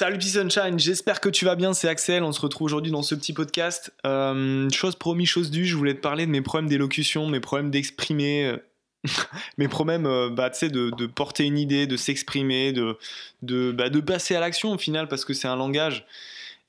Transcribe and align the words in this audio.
Salut 0.00 0.22
sunshine, 0.22 0.78
j'espère 0.78 1.20
que 1.20 1.28
tu 1.28 1.44
vas 1.44 1.56
bien, 1.56 1.74
c'est 1.74 1.86
Axel, 1.86 2.22
on 2.22 2.32
se 2.32 2.40
retrouve 2.40 2.64
aujourd'hui 2.64 2.90
dans 2.90 3.02
ce 3.02 3.14
petit 3.14 3.34
podcast. 3.34 3.92
Euh, 4.06 4.66
chose 4.70 4.96
promis, 4.96 5.26
chose 5.26 5.50
due, 5.50 5.66
je 5.66 5.76
voulais 5.76 5.92
te 5.92 6.00
parler 6.00 6.24
de 6.24 6.30
mes 6.30 6.40
problèmes 6.40 6.70
d'élocution, 6.70 7.26
mes 7.26 7.38
problèmes 7.38 7.70
d'exprimer, 7.70 8.46
euh, 8.46 8.56
mes 9.58 9.68
problèmes 9.68 10.06
euh, 10.06 10.30
bah, 10.30 10.48
de, 10.48 10.68
de, 10.96 11.04
porter 11.06 11.44
une 11.44 11.58
idée, 11.58 11.86
de 11.86 11.98
s'exprimer, 11.98 12.72
de, 12.72 12.96
de, 13.42 13.72
bah, 13.72 13.90
de 13.90 14.00
passer 14.00 14.34
à 14.34 14.40
l'action 14.40 14.72
au 14.72 14.78
final, 14.78 15.06
parce 15.06 15.26
que 15.26 15.34
c'est 15.34 15.48
un 15.48 15.56
langage. 15.56 16.06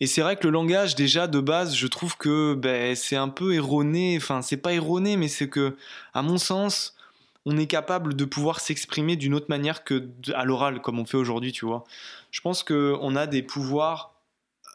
Et 0.01 0.07
c'est 0.07 0.19
vrai 0.19 0.35
que 0.35 0.43
le 0.43 0.51
langage, 0.51 0.95
déjà 0.95 1.27
de 1.27 1.39
base, 1.39 1.73
je 1.73 1.87
trouve 1.87 2.17
que 2.17 2.53
bah, 2.53 2.95
c'est 2.95 3.15
un 3.15 3.29
peu 3.29 3.53
erroné, 3.53 4.17
enfin 4.17 4.41
c'est 4.41 4.57
pas 4.57 4.73
erroné, 4.73 5.15
mais 5.15 5.29
c'est 5.29 5.47
que, 5.47 5.77
à 6.13 6.21
mon 6.21 6.37
sens, 6.37 6.97
on 7.45 7.57
est 7.57 7.67
capable 7.67 8.15
de 8.15 8.25
pouvoir 8.25 8.59
s'exprimer 8.59 9.15
d'une 9.15 9.33
autre 9.33 9.47
manière 9.49 9.83
que 9.83 10.09
à 10.33 10.45
l'oral, 10.45 10.81
comme 10.81 10.99
on 10.99 11.05
fait 11.05 11.17
aujourd'hui, 11.17 11.51
tu 11.51 11.65
vois. 11.65 11.83
Je 12.31 12.41
pense 12.41 12.63
qu'on 12.63 13.15
a 13.15 13.27
des 13.27 13.41
pouvoirs, 13.41 14.13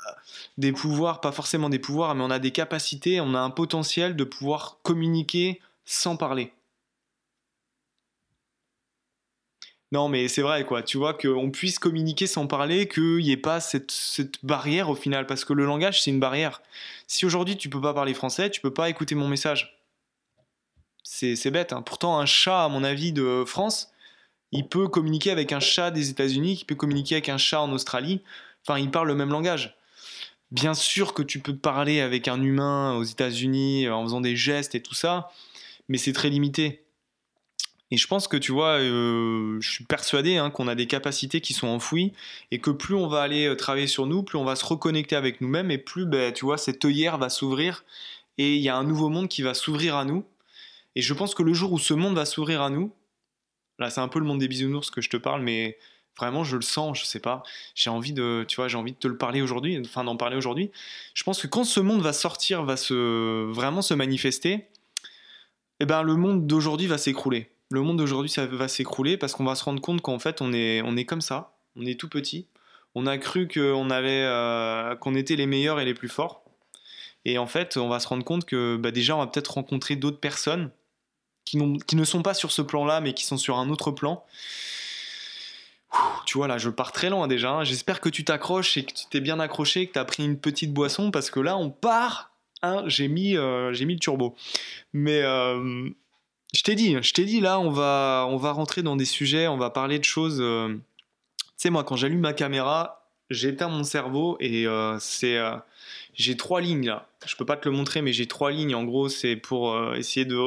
euh, 0.09 0.13
des 0.59 0.73
pouvoirs, 0.73 1.21
pas 1.21 1.33
forcément 1.33 1.69
des 1.69 1.79
pouvoirs, 1.79 2.15
mais 2.15 2.25
on 2.25 2.31
a 2.31 2.39
des 2.39 2.51
capacités, 2.51 3.21
on 3.21 3.35
a 3.35 3.41
un 3.41 3.51
potentiel 3.51 4.17
de 4.17 4.25
pouvoir 4.25 4.79
communiquer 4.83 5.61
sans 5.85 6.17
parler. 6.17 6.53
Non, 9.93 10.09
mais 10.09 10.27
c'est 10.27 10.43
vrai, 10.43 10.65
quoi. 10.65 10.83
Tu 10.83 10.99
vois, 10.99 11.15
qu'on 11.15 11.51
puisse 11.51 11.79
communiquer 11.79 12.27
sans 12.27 12.49
parler, 12.49 12.89
qu'il 12.89 13.19
n'y 13.19 13.31
ait 13.31 13.37
pas 13.37 13.61
cette, 13.61 13.93
cette, 13.93 14.45
barrière 14.45 14.91
au 14.91 14.97
final, 14.97 15.27
parce 15.27 15.45
que 15.45 15.53
le 15.53 15.65
langage, 15.65 16.03
c'est 16.03 16.11
une 16.11 16.19
barrière. 16.19 16.61
Si 17.07 17.25
aujourd'hui 17.25 17.57
tu 17.57 17.71
peux 17.71 17.81
pas 17.81 17.95
parler 17.95 18.13
français, 18.13 18.51
tu 18.51 18.61
peux 18.61 18.75
pas 18.75 18.91
écouter 18.91 19.15
mon 19.15 19.29
message 19.29 19.76
c'est 21.07 21.51
bête. 21.51 21.73
Hein. 21.73 21.83
Pourtant, 21.83 22.19
un 22.19 22.27
chat, 22.27 22.65
à 22.65 22.69
mon 22.69 22.83
avis, 22.83 23.13
de 23.13 23.45
France, 23.47 23.93
il 24.53 24.69
peut 24.69 24.89
communiquer 24.89 25.31
avec 25.31 25.53
un 25.53 25.61
chat 25.61 25.91
des 25.91 26.11
États-Unis, 26.11 26.59
il 26.61 26.65
peut 26.65 26.75
communiquer 26.75 27.17
avec 27.17 27.29
un 27.29 27.39
chat 27.39 27.61
en 27.61 27.73
Australie. 27.73 28.23
Enfin, 28.67 28.79
ils 28.79 28.91
parlent 28.91 29.09
le 29.09 29.15
même 29.15 29.31
langage. 29.31 29.77
Bien 30.51 30.75
sûr 30.75 31.15
que 31.15 31.23
tu 31.23 31.41
peux 31.41 31.57
parler 31.57 32.01
avec 32.01 32.29
un 32.29 32.41
humain 32.43 32.95
aux 32.95 33.03
États-Unis 33.03 33.89
en 33.89 34.05
faisant 34.05 34.21
des 34.21 34.37
gestes 34.37 34.75
et 34.75 34.83
tout 34.83 34.95
ça, 34.95 35.31
mais 35.89 35.99
c'est 35.99 36.13
très 36.13 36.29
limité. 36.31 36.85
Et 37.93 37.97
je 37.97 38.07
pense 38.09 38.27
que 38.27 38.37
tu 38.37 38.51
vois, 38.53 38.79
euh, 38.79 39.61
je 39.61 39.71
suis 39.71 39.85
persuadé 39.85 40.37
hein, 40.37 40.51
qu'on 40.51 40.67
a 40.67 40.75
des 40.75 40.87
capacités 40.87 41.41
qui 41.41 41.53
sont 41.55 41.69
enfouies 41.69 42.13
et 42.51 42.59
que 42.59 42.71
plus 42.71 42.97
on 42.97 43.07
va 43.07 43.23
aller 43.23 43.47
euh, 43.47 43.55
travailler 43.55 43.87
sur 43.87 44.07
nous, 44.07 44.25
plus 44.25 44.39
on 44.39 44.45
va 44.45 44.57
se 44.57 44.65
reconnecter 44.65 45.15
avec 45.15 45.41
nous-mêmes 45.41 45.71
et 45.71 45.79
plus, 45.79 46.05
ben, 46.05 46.33
tu 46.33 46.45
vois, 46.45 46.59
cette 46.59 46.85
œillère 46.85 47.19
va 47.19 47.29
s'ouvrir 47.29 47.85
et 48.39 48.57
il 48.57 48.63
y 48.63 48.69
a 48.69 48.77
un 48.77 48.83
nouveau 48.83 49.09
monde 49.09 49.29
qui 49.29 49.43
va 49.43 49.55
s'ouvrir 49.55 49.97
à 49.97 50.05
nous 50.05 50.25
et 50.97 51.03
je 51.03 51.15
pense 51.15 51.35
que 51.35 51.43
le 51.43 51.53
jour 51.53 51.73
où 51.73 51.79
ce 51.79 51.95
monde 51.95 52.17
va 52.17 52.25
s'ouvrir 52.25 52.63
à 52.63 52.71
nous, 52.71 52.91
là 53.79 53.91
c'est 53.91 54.01
un 54.01 54.09
peu 54.09 54.19
le 54.19 54.25
monde 54.25 54.41
des 54.41 54.49
bisounours 54.49 54.91
que 54.91 55.03
je 55.03 55.11
te 55.11 55.19
parle, 55.19 55.43
mais 55.43 55.79
vraiment 56.19 56.43
je 56.43 56.57
le 56.57 56.63
sens, 56.63 56.99
je 56.99 57.05
sais 57.05 57.21
pas. 57.21 57.43
J'ai 57.75 57.91
envie 57.91 58.15
de, 58.15 58.45
tu 58.49 58.57
vois, 58.57 58.67
j'ai 58.69 58.79
envie 58.79 58.93
de 58.93 58.99
te 58.99 59.07
le 59.07 59.19
parler 59.19 59.43
aujourd'hui, 59.43 59.79
enfin 59.85 60.03
d'en 60.03 60.17
parler 60.17 60.37
aujourd'hui. 60.37 60.71
Je 61.13 61.23
pense 61.23 61.41
que 61.41 61.47
quand 61.47 61.65
ce 61.65 61.81
monde 61.81 62.01
va 62.01 62.15
sortir, 62.15 62.65
va 62.65 62.79
se 62.79 63.45
vraiment 63.53 63.83
se 63.83 63.93
manifester, 63.93 64.67
eh 65.81 65.85
ben 65.85 66.03
le 66.03 66.17
monde 66.17 66.47
d'aujourd'hui 66.47 66.87
va 66.87 66.97
s'écrouler. 66.99 67.51
Le 67.71 67.83
monde 67.83 67.99
d'aujourd'hui 67.99 68.31
ça 68.31 68.47
va 68.47 68.67
s'écrouler 68.67 69.19
parce 69.19 69.35
qu'on 69.35 69.45
va 69.45 69.55
se 69.55 69.65
rendre 69.65 69.83
compte 69.83 70.01
qu'en 70.01 70.19
fait 70.19 70.41
on 70.41 70.53
est 70.55 70.81
on 70.83 70.97
est 70.97 71.05
comme 71.05 71.21
ça, 71.21 71.59
on 71.77 71.85
est 71.85 72.01
tout 72.01 72.09
petit. 72.09 72.49
On 72.95 73.07
a 73.07 73.19
cru 73.19 73.47
qu'on 73.47 73.91
avait 73.91 74.23
euh, 74.25 74.97
qu'on 74.97 75.15
était 75.15 75.37
les 75.37 75.45
meilleurs 75.47 75.79
et 75.79 75.85
les 75.85 75.93
plus 75.93 76.09
forts. 76.09 76.47
Et 77.27 77.39
en 77.39 77.47
fait, 77.47 77.77
on 77.77 77.89
va 77.89 78.01
se 78.01 78.09
rendre 78.09 78.25
compte 78.25 78.47
que 78.47 78.77
bah, 78.77 78.93
déjà, 78.93 79.17
on 79.17 79.19
va 79.19 79.27
peut-être 79.27 79.55
rencontrer 79.55 79.97
d'autres 79.97 80.21
personnes 80.21 80.71
qui, 81.47 81.57
ne 81.97 82.05
sont 82.05 82.23
pas 82.23 82.35
sur 82.35 82.53
ce 82.53 82.61
plan-là, 82.61 83.01
mais 83.01 83.15
qui 83.15 83.25
sont 83.25 83.39
sur 83.39 83.57
un 83.57 83.71
autre 83.71 83.93
plan. 83.93 84.25
tu 86.27 86.37
vois, 86.37 86.49
là, 86.49 86.59
je 86.59 86.69
pars 86.69 86.93
très 86.93 87.09
loin 87.09 87.29
déjà. 87.29 87.53
Hein. 87.53 87.65
J'espère 87.65 88.01
que 88.01 88.11
tu 88.11 88.25
t'accroches 88.25 88.77
et 88.77 88.85
que 88.85 88.93
tu 88.93 89.07
t'es 89.07 89.21
bien 89.21 89.41
accroché, 89.41 89.87
que 89.87 89.95
tu 89.95 89.99
as 89.99 90.05
pris 90.05 90.25
une 90.25 90.39
petite 90.39 90.75
boisson, 90.75 91.11
parce 91.11 91.31
que 91.31 91.41
là, 91.41 91.57
on 91.57 91.71
part. 91.71 92.33
Hein, 92.63 92.83
j'ai 92.87 93.07
mis, 93.07 93.37
euh, 93.37 93.71
mis 93.85 93.95
le 93.95 94.01
turbo. 94.01 94.35
Mais 94.93 95.23
euh, 95.23 95.89
je 96.53 96.63
t'ai 96.63 96.75
dit, 96.75 96.97
je 97.01 97.13
t'ai 97.13 97.25
dit, 97.25 97.41
là, 97.41 97.61
on 97.61 97.71
va, 97.71 98.27
on 98.29 98.37
va 98.39 98.53
rentrer 98.53 98.83
dans 98.83 98.97
des 98.97 99.05
sujets, 99.05 99.47
on 99.47 99.57
va 99.57 99.71
parler 99.71 99.99
de 99.99 100.05
choses. 100.05 100.39
Euh, 100.41 100.75
tu 101.39 101.45
sais, 101.59 101.71
moi, 101.71 101.85
quand 101.85 101.97
j'allume 101.97 102.21
ma 102.21 102.33
caméra, 102.33 103.09
j'éteins 103.31 103.69
mon 103.69 103.85
cerveau 103.85 104.37
et 104.41 104.67
c'est 105.01 105.39
j'ai 106.15 106.37
trois 106.37 106.61
lignes 106.61 106.87
là. 106.87 107.09
Je 107.27 107.37
peux 107.37 107.45
pas 107.45 107.57
te 107.57 107.69
le 107.69 107.75
montrer, 107.75 108.03
mais 108.03 108.13
j'ai 108.13 108.27
trois 108.27 108.51
lignes. 108.51 108.75
En 108.75 108.85
gros, 108.85 109.09
c'est 109.09 109.37
pour 109.37 109.95
essayer 109.95 110.25
de 110.25 110.39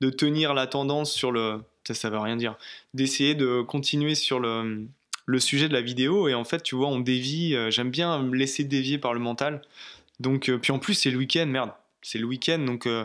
de 0.00 0.10
tenir 0.10 0.54
la 0.54 0.66
tendance 0.66 1.12
sur 1.12 1.32
le. 1.32 1.62
Ça, 1.84 1.94
ça 1.94 2.10
veut 2.10 2.18
rien 2.18 2.36
dire. 2.36 2.56
D'essayer 2.94 3.34
de 3.34 3.62
continuer 3.62 4.14
sur 4.14 4.40
le, 4.40 4.88
sujet 5.38 5.68
de 5.68 5.72
la 5.72 5.80
vidéo. 5.80 6.28
Et 6.28 6.34
en 6.34 6.44
fait, 6.44 6.62
tu 6.62 6.74
vois, 6.74 6.88
on 6.88 7.00
dévie. 7.00 7.54
Euh, 7.54 7.70
j'aime 7.70 7.90
bien 7.90 8.18
me 8.18 8.36
laisser 8.36 8.64
dévier 8.64 8.98
par 8.98 9.14
le 9.14 9.20
mental. 9.20 9.62
Donc, 10.20 10.48
euh, 10.48 10.58
puis 10.58 10.72
en 10.72 10.78
plus, 10.78 10.94
c'est 10.94 11.10
le 11.10 11.18
week-end, 11.18 11.46
merde. 11.46 11.70
C'est 12.02 12.18
le 12.18 12.26
week-end, 12.26 12.58
donc. 12.58 12.86
Euh, 12.86 13.04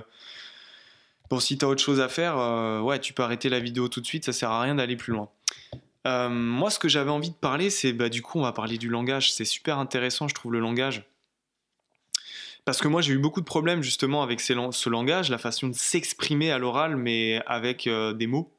bon, 1.29 1.39
si 1.39 1.57
t'as 1.57 1.67
autre 1.67 1.81
chose 1.81 1.99
à 1.99 2.09
faire, 2.09 2.35
ouais, 2.83 2.99
tu 2.99 3.13
peux 3.13 3.23
arrêter 3.23 3.49
la 3.49 3.59
vidéo 3.59 3.87
tout 3.87 4.01
de 4.01 4.05
suite, 4.05 4.25
ça 4.25 4.33
sert 4.33 4.51
à 4.51 4.61
rien 4.61 4.75
d'aller 4.75 4.95
plus 4.95 5.13
loin. 5.13 5.29
moi, 6.29 6.69
ce 6.69 6.79
que 6.79 6.89
j'avais 6.89 7.11
envie 7.11 7.31
de 7.31 7.35
parler, 7.35 7.69
c'est 7.69 7.93
bah, 7.93 8.09
du 8.09 8.21
coup, 8.21 8.39
on 8.39 8.43
va 8.43 8.51
parler 8.51 8.77
du 8.77 8.89
langage. 8.89 9.33
C'est 9.33 9.45
super 9.45 9.79
intéressant, 9.79 10.27
je 10.27 10.35
trouve, 10.35 10.51
le 10.53 10.59
langage. 10.59 11.05
Parce 12.65 12.79
que 12.79 12.87
moi, 12.87 13.01
j'ai 13.01 13.13
eu 13.13 13.17
beaucoup 13.17 13.41
de 13.41 13.45
problèmes 13.45 13.83
justement 13.83 14.23
avec 14.23 14.39
ce 14.39 14.89
langage, 14.89 15.29
la 15.29 15.37
façon 15.37 15.67
de 15.67 15.73
s'exprimer 15.73 16.51
à 16.51 16.57
l'oral, 16.57 16.95
mais 16.95 17.41
avec 17.45 17.87
euh, 17.87 18.13
des 18.13 18.27
mots 18.27 18.51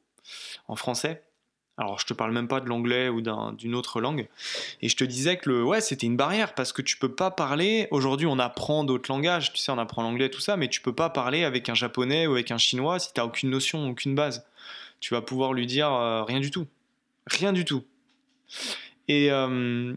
en 0.68 0.76
français. 0.76 1.22
Alors, 1.76 1.98
je 1.98 2.06
te 2.06 2.14
parle 2.14 2.32
même 2.32 2.46
pas 2.46 2.60
de 2.60 2.68
l'anglais 2.68 3.08
ou 3.08 3.20
d'une 3.20 3.74
autre 3.74 4.00
langue. 4.00 4.28
Et 4.80 4.88
je 4.88 4.96
te 4.96 5.02
disais 5.02 5.38
que 5.38 5.62
ouais, 5.62 5.80
c'était 5.80 6.06
une 6.06 6.16
barrière 6.16 6.54
parce 6.54 6.72
que 6.72 6.82
tu 6.82 6.96
peux 6.96 7.12
pas 7.12 7.32
parler. 7.32 7.88
Aujourd'hui, 7.90 8.26
on 8.26 8.38
apprend 8.38 8.84
d'autres 8.84 9.10
langages, 9.10 9.52
tu 9.52 9.58
sais, 9.58 9.72
on 9.72 9.78
apprend 9.78 10.02
l'anglais, 10.02 10.28
tout 10.28 10.40
ça, 10.40 10.56
mais 10.56 10.68
tu 10.68 10.80
peux 10.80 10.94
pas 10.94 11.10
parler 11.10 11.42
avec 11.42 11.68
un 11.68 11.74
japonais 11.74 12.28
ou 12.28 12.32
avec 12.34 12.52
un 12.52 12.58
chinois 12.58 13.00
si 13.00 13.12
tu 13.12 13.20
n'as 13.20 13.26
aucune 13.26 13.50
notion, 13.50 13.88
aucune 13.88 14.14
base. 14.14 14.46
Tu 15.00 15.14
vas 15.14 15.20
pouvoir 15.20 15.52
lui 15.52 15.66
dire 15.66 15.92
euh, 15.92 16.22
rien 16.22 16.38
du 16.38 16.52
tout. 16.52 16.68
Rien 17.26 17.52
du 17.52 17.64
tout. 17.64 17.84
Et, 19.08 19.32
euh, 19.32 19.94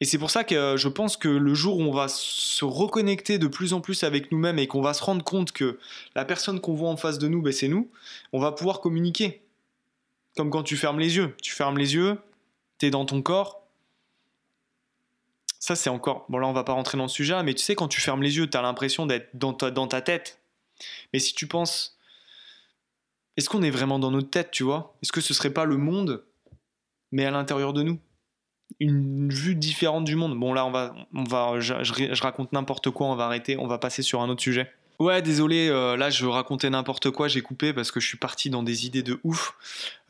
et 0.00 0.04
c'est 0.06 0.18
pour 0.18 0.30
ça 0.30 0.44
que 0.44 0.54
euh, 0.54 0.76
je 0.76 0.88
pense 0.88 1.16
que 1.16 1.28
le 1.28 1.54
jour 1.54 1.78
où 1.78 1.82
on 1.82 1.92
va 1.92 2.08
se 2.08 2.64
reconnecter 2.64 3.38
de 3.38 3.46
plus 3.46 3.72
en 3.72 3.80
plus 3.80 4.02
avec 4.02 4.32
nous-mêmes 4.32 4.58
et 4.58 4.66
qu'on 4.66 4.82
va 4.82 4.92
se 4.92 5.04
rendre 5.04 5.24
compte 5.24 5.52
que 5.52 5.78
la 6.14 6.24
personne 6.24 6.60
qu'on 6.60 6.74
voit 6.74 6.90
en 6.90 6.96
face 6.96 7.18
de 7.18 7.28
nous, 7.28 7.42
ben, 7.42 7.52
c'est 7.52 7.68
nous, 7.68 7.90
on 8.32 8.40
va 8.40 8.52
pouvoir 8.52 8.80
communiquer. 8.80 9.42
Comme 10.36 10.50
quand 10.50 10.64
tu 10.64 10.76
fermes 10.76 10.98
les 10.98 11.16
yeux. 11.16 11.36
Tu 11.40 11.54
fermes 11.54 11.78
les 11.78 11.94
yeux, 11.94 12.18
tu 12.78 12.86
es 12.86 12.90
dans 12.90 13.04
ton 13.04 13.22
corps. 13.22 13.62
Ça, 15.60 15.76
c'est 15.76 15.90
encore. 15.90 16.26
Bon, 16.28 16.38
là, 16.38 16.48
on 16.48 16.52
va 16.52 16.64
pas 16.64 16.72
rentrer 16.72 16.98
dans 16.98 17.04
le 17.04 17.08
sujet, 17.08 17.40
mais 17.44 17.54
tu 17.54 17.62
sais, 17.62 17.76
quand 17.76 17.88
tu 17.88 18.00
fermes 18.00 18.22
les 18.22 18.36
yeux, 18.36 18.50
tu 18.50 18.58
as 18.58 18.62
l'impression 18.62 19.06
d'être 19.06 19.30
dans 19.32 19.54
ta, 19.54 19.70
dans 19.70 19.86
ta 19.86 20.02
tête. 20.02 20.40
Mais 21.12 21.20
si 21.20 21.34
tu 21.34 21.46
penses. 21.46 21.96
Est-ce 23.36 23.48
qu'on 23.48 23.62
est 23.62 23.70
vraiment 23.70 23.98
dans 23.98 24.12
notre 24.12 24.30
tête, 24.30 24.50
tu 24.50 24.62
vois? 24.62 24.96
Est-ce 25.02 25.10
que 25.10 25.20
ce 25.20 25.34
serait 25.34 25.52
pas 25.52 25.64
le 25.64 25.76
monde, 25.76 26.24
mais 27.10 27.24
à 27.24 27.32
l'intérieur 27.32 27.72
de 27.72 27.82
nous? 27.82 27.98
Une 28.80 29.30
vue 29.30 29.54
différente 29.54 30.04
du 30.04 30.16
monde. 30.16 30.38
Bon 30.38 30.52
là 30.52 30.66
on 30.66 30.70
va, 30.70 30.94
on 31.14 31.24
va, 31.24 31.60
je, 31.60 32.22
raconte 32.22 32.52
n'importe 32.52 32.90
quoi, 32.90 33.06
on 33.08 33.14
va 33.14 33.24
arrêter, 33.24 33.56
on 33.56 33.66
va 33.66 33.78
passer 33.78 34.02
sur 34.02 34.20
un 34.20 34.28
autre 34.28 34.42
sujet. 34.42 34.70
Ouais, 35.00 35.22
désolé, 35.22 35.68
euh, 35.68 35.96
là 35.96 36.10
je 36.10 36.24
racontais 36.26 36.70
n'importe 36.70 37.10
quoi, 37.10 37.26
j'ai 37.26 37.40
coupé 37.40 37.72
parce 37.72 37.90
que 37.90 37.98
je 37.98 38.06
suis 38.06 38.18
parti 38.18 38.48
dans 38.48 38.62
des 38.62 38.86
idées 38.86 39.02
de 39.02 39.18
ouf. 39.24 39.54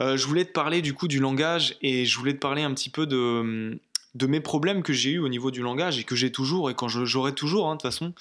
Euh, 0.00 0.16
je 0.16 0.26
voulais 0.26 0.44
te 0.44 0.52
parler 0.52 0.82
du 0.82 0.92
coup 0.92 1.08
du 1.08 1.20
langage 1.20 1.76
et 1.80 2.04
je 2.04 2.18
voulais 2.18 2.34
te 2.34 2.38
parler 2.38 2.62
un 2.62 2.74
petit 2.74 2.90
peu 2.90 3.06
de, 3.06 3.78
de 4.14 4.26
mes 4.26 4.40
problèmes 4.40 4.82
que 4.82 4.92
j'ai 4.92 5.12
eu 5.12 5.18
au 5.18 5.28
niveau 5.28 5.50
du 5.50 5.62
langage 5.62 5.98
et 5.98 6.04
que 6.04 6.16
j'ai 6.16 6.30
toujours 6.30 6.70
et 6.70 6.74
quand 6.74 6.88
j'aurai 6.88 7.32
toujours 7.32 7.68
hein, 7.68 7.76
de 7.76 7.80
toute 7.80 7.90
façon. 7.90 8.12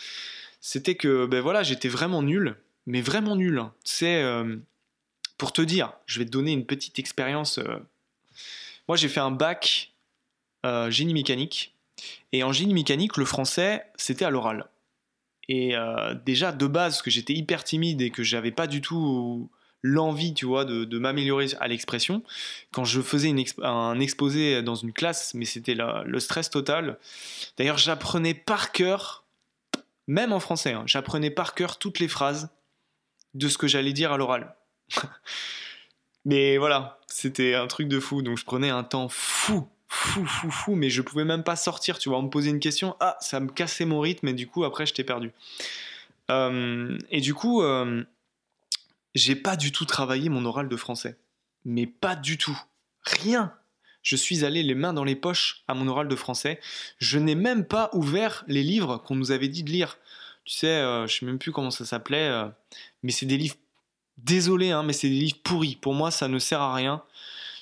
C'était 0.61 0.95
que 0.95 1.25
ben 1.25 1.41
voilà, 1.41 1.61
j'étais 1.61 1.89
vraiment 1.89 2.21
nul, 2.21 2.55
mais 2.85 3.01
vraiment 3.01 3.35
nul. 3.35 3.61
Sais, 3.83 4.21
euh, 4.23 4.55
pour 5.37 5.51
te 5.51 5.61
dire, 5.61 5.91
je 6.05 6.19
vais 6.19 6.25
te 6.25 6.31
donner 6.31 6.53
une 6.53 6.65
petite 6.65 6.99
expérience. 6.99 7.59
Moi 8.87 8.95
j'ai 8.95 9.09
fait 9.09 9.19
un 9.19 9.31
bac 9.31 9.92
euh, 10.65 10.89
génie 10.89 11.13
mécanique. 11.13 11.75
Et 12.31 12.43
en 12.43 12.51
génie 12.51 12.73
mécanique, 12.73 13.17
le 13.17 13.25
français, 13.25 13.85
c'était 13.95 14.25
à 14.25 14.29
l'oral. 14.29 14.69
Et 15.49 15.75
euh, 15.75 16.13
déjà, 16.25 16.51
de 16.51 16.67
base, 16.67 17.01
que 17.01 17.11
j'étais 17.11 17.33
hyper 17.33 17.63
timide 17.63 18.01
et 18.01 18.09
que 18.09 18.23
j'avais 18.23 18.51
pas 18.51 18.67
du 18.67 18.81
tout 18.81 19.49
l'envie, 19.81 20.33
tu 20.33 20.45
vois, 20.45 20.63
de, 20.63 20.97
m'améliorer 20.97 21.47
à 21.59 21.67
l'expression, 21.67 22.23
quand 22.71 22.85
je 22.85 23.01
faisais 23.01 23.27
une 23.27 23.43
un 23.61 23.99
exposé 23.99 24.63
dans 24.63 24.75
une 24.75 24.93
classe, 24.93 25.33
mais 25.33 25.43
c'était 25.43 25.75
le 25.75 26.19
stress 26.19 26.49
total. 26.49 26.97
D'ailleurs, 27.57 27.77
j'apprenais 27.77 28.33
par 28.33 28.71
cœur, 28.71 29.25
même 30.07 30.31
en 30.31 30.39
français, 30.39 30.71
hein, 30.71 30.83
j'apprenais 30.85 31.29
par 31.29 31.53
cœur 31.53 31.77
toutes 31.77 31.99
les 31.99 32.07
phrases 32.07 32.49
de 33.33 33.49
ce 33.49 33.57
que 33.57 33.67
j'allais 33.67 33.91
dire 33.91 34.13
à 34.13 34.17
l'oral. 34.17 34.55
mais 36.25 36.57
voilà, 36.57 37.01
c'était 37.07 37.53
un 37.55 37.67
truc 37.67 37.89
de 37.89 37.99
fou, 37.99 38.21
donc 38.21 38.37
je 38.37 38.45
prenais 38.45 38.69
un 38.69 38.83
temps 38.85 39.09
fou 39.09 39.67
fou, 39.93 40.25
fou, 40.25 40.49
fou, 40.49 40.75
mais 40.75 40.89
je 40.89 41.03
pouvais 41.03 41.23
même 41.23 41.43
pas 41.43 41.55
sortir, 41.55 41.99
tu 41.99 42.09
vois, 42.09 42.17
on 42.17 42.23
me 42.23 42.29
poser 42.29 42.49
une 42.49 42.59
question, 42.59 42.95
ah, 42.99 43.15
ça 43.21 43.39
me 43.39 43.49
cassait 43.49 43.85
mon 43.85 43.99
rythme, 43.99 44.27
et 44.27 44.33
du 44.33 44.47
coup, 44.47 44.63
après, 44.63 44.87
je 44.87 44.93
t'ai 44.93 45.03
perdu. 45.03 45.31
Euh, 46.31 46.97
et 47.11 47.21
du 47.21 47.35
coup, 47.35 47.61
euh, 47.61 48.03
j'ai 49.13 49.35
pas 49.35 49.55
du 49.55 49.71
tout 49.71 49.85
travaillé 49.85 50.29
mon 50.29 50.45
oral 50.45 50.67
de 50.67 50.75
français. 50.75 51.15
Mais 51.63 51.85
pas 51.85 52.15
du 52.15 52.37
tout. 52.37 52.59
Rien. 53.03 53.53
je 54.01 54.15
suis 54.15 54.43
allé 54.43 54.63
les 54.63 54.75
mains 54.75 54.93
dans 54.93 55.03
les 55.03 55.15
poches 55.15 55.63
à 55.67 55.75
mon 55.75 55.87
oral 55.87 56.07
de 56.07 56.15
français. 56.15 56.59
Je 56.97 57.19
n'ai 57.19 57.35
même 57.35 57.65
pas 57.65 57.89
ouvert 57.93 58.43
les 58.47 58.63
livres 58.63 58.97
qu'on 58.97 59.15
nous 59.15 59.31
avait 59.31 59.47
dit 59.47 59.63
de 59.63 59.69
lire. 59.69 59.97
Tu 60.43 60.55
sais, 60.55 60.67
euh, 60.67 61.05
je 61.07 61.19
sais 61.19 61.25
même 61.25 61.39
plus 61.39 61.51
comment 61.51 61.71
ça 61.71 61.85
s'appelait, 61.85 62.29
euh, 62.29 62.47
mais 63.03 63.11
c'est 63.11 63.25
des 63.25 63.37
livres. 63.37 63.55
Désolé, 64.17 64.71
hein, 64.71 64.83
mais 64.83 64.93
c'est 64.93 65.09
des 65.09 65.19
livres 65.19 65.37
pourris. 65.43 65.75
Pour 65.75 65.93
moi, 65.93 66.11
ça 66.11 66.27
ne 66.27 66.39
sert 66.39 66.61
à 66.61 66.73
rien. 66.73 67.03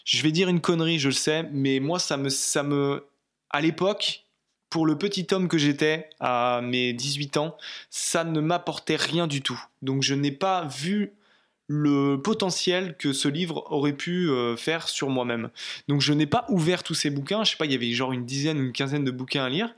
Je 0.05 0.21
vais 0.23 0.31
dire 0.31 0.49
une 0.49 0.61
connerie, 0.61 0.99
je 0.99 1.09
le 1.09 1.13
sais, 1.13 1.43
mais 1.51 1.79
moi, 1.79 1.99
ça 1.99 2.17
me, 2.17 2.29
ça 2.29 2.63
me, 2.63 3.05
à 3.49 3.61
l'époque, 3.61 4.25
pour 4.69 4.85
le 4.85 4.97
petit 4.97 5.27
homme 5.31 5.47
que 5.47 5.57
j'étais 5.57 6.09
à 6.19 6.61
mes 6.63 6.93
18 6.93 7.37
ans, 7.37 7.57
ça 7.89 8.23
ne 8.23 8.39
m'apportait 8.39 8.95
rien 8.95 9.27
du 9.27 9.41
tout. 9.41 9.61
Donc 9.81 10.01
je 10.01 10.15
n'ai 10.15 10.31
pas 10.31 10.65
vu 10.65 11.13
le 11.67 12.17
potentiel 12.21 12.95
que 12.97 13.13
ce 13.13 13.27
livre 13.27 13.65
aurait 13.71 13.93
pu 13.93 14.29
euh, 14.29 14.57
faire 14.57 14.89
sur 14.89 15.09
moi-même. 15.09 15.49
Donc 15.87 16.01
je 16.01 16.13
n'ai 16.13 16.25
pas 16.25 16.45
ouvert 16.49 16.83
tous 16.83 16.93
ces 16.93 17.09
bouquins, 17.09 17.43
je 17.43 17.51
sais 17.51 17.57
pas, 17.57 17.65
il 17.65 17.71
y 17.71 17.75
avait 17.75 17.91
genre 17.91 18.11
une 18.11 18.25
dizaine 18.25 18.57
une 18.59 18.73
quinzaine 18.73 19.05
de 19.05 19.11
bouquins 19.11 19.45
à 19.45 19.49
lire. 19.49 19.73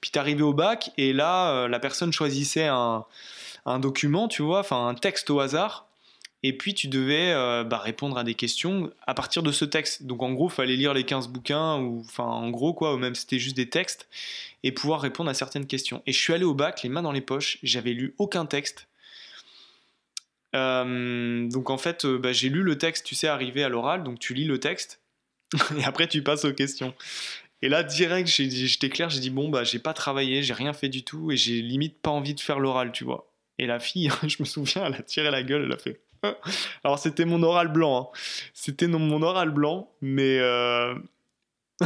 Puis 0.00 0.10
arrivé 0.16 0.42
au 0.42 0.52
bac 0.52 0.90
et 0.96 1.12
là, 1.12 1.50
euh, 1.50 1.68
la 1.68 1.78
personne 1.78 2.12
choisissait 2.12 2.66
un, 2.66 3.04
un, 3.66 3.78
document, 3.78 4.28
tu 4.28 4.42
vois, 4.42 4.60
enfin 4.60 4.88
un 4.88 4.94
texte 4.94 5.30
au 5.30 5.40
hasard. 5.40 5.86
Et 6.46 6.52
puis 6.52 6.74
tu 6.74 6.88
devais 6.88 7.32
euh, 7.32 7.64
bah, 7.64 7.78
répondre 7.78 8.18
à 8.18 8.22
des 8.22 8.34
questions 8.34 8.92
à 9.06 9.14
partir 9.14 9.42
de 9.42 9.50
ce 9.50 9.64
texte. 9.64 10.02
Donc 10.02 10.22
en 10.22 10.30
gros, 10.34 10.48
il 10.48 10.52
fallait 10.52 10.76
lire 10.76 10.92
les 10.92 11.04
15 11.04 11.28
bouquins, 11.28 11.78
ou 11.80 12.04
en 12.18 12.50
gros 12.50 12.74
quoi, 12.74 12.94
ou 12.94 12.98
même 12.98 13.14
c'était 13.14 13.38
juste 13.38 13.56
des 13.56 13.70
textes, 13.70 14.06
et 14.62 14.70
pouvoir 14.70 15.00
répondre 15.00 15.30
à 15.30 15.34
certaines 15.34 15.66
questions. 15.66 16.02
Et 16.06 16.12
je 16.12 16.20
suis 16.20 16.34
allé 16.34 16.44
au 16.44 16.52
bac, 16.52 16.82
les 16.82 16.90
mains 16.90 17.00
dans 17.00 17.12
les 17.12 17.22
poches, 17.22 17.56
j'avais 17.62 17.94
lu 17.94 18.14
aucun 18.18 18.44
texte. 18.44 18.88
Euh, 20.54 21.48
donc 21.48 21.70
en 21.70 21.78
fait, 21.78 22.04
euh, 22.04 22.18
bah, 22.18 22.32
j'ai 22.32 22.50
lu 22.50 22.62
le 22.62 22.76
texte, 22.76 23.06
tu 23.06 23.14
sais, 23.14 23.26
arrivé 23.26 23.64
à 23.64 23.70
l'oral, 23.70 24.04
donc 24.04 24.18
tu 24.18 24.34
lis 24.34 24.44
le 24.44 24.60
texte, 24.60 25.00
et 25.78 25.84
après 25.84 26.08
tu 26.08 26.22
passes 26.22 26.44
aux 26.44 26.52
questions. 26.52 26.94
Et 27.62 27.70
là, 27.70 27.82
direct, 27.82 28.28
j'étais 28.28 28.90
clair, 28.90 29.08
j'ai 29.08 29.20
dit, 29.20 29.30
bon, 29.30 29.48
bah 29.48 29.64
j'ai 29.64 29.78
pas 29.78 29.94
travaillé, 29.94 30.42
j'ai 30.42 30.52
rien 30.52 30.74
fait 30.74 30.90
du 30.90 31.04
tout, 31.04 31.32
et 31.32 31.38
j'ai 31.38 31.62
limite 31.62 32.02
pas 32.02 32.10
envie 32.10 32.34
de 32.34 32.40
faire 32.40 32.60
l'oral, 32.60 32.92
tu 32.92 33.04
vois. 33.04 33.32
Et 33.58 33.66
la 33.66 33.78
fille, 33.78 34.10
je 34.28 34.36
me 34.40 34.44
souviens, 34.44 34.84
elle 34.84 34.94
a 34.96 35.02
tiré 35.02 35.30
la 35.30 35.42
gueule, 35.42 35.64
elle 35.64 35.72
a 35.72 35.78
fait 35.78 36.02
Alors 36.84 36.98
c'était 36.98 37.24
mon 37.24 37.42
oral 37.42 37.68
blanc. 37.68 38.10
Hein. 38.12 38.18
C'était 38.52 38.86
mon 38.86 39.22
oral 39.22 39.50
blanc, 39.50 39.90
mais... 40.00 40.38
Euh, 40.38 40.94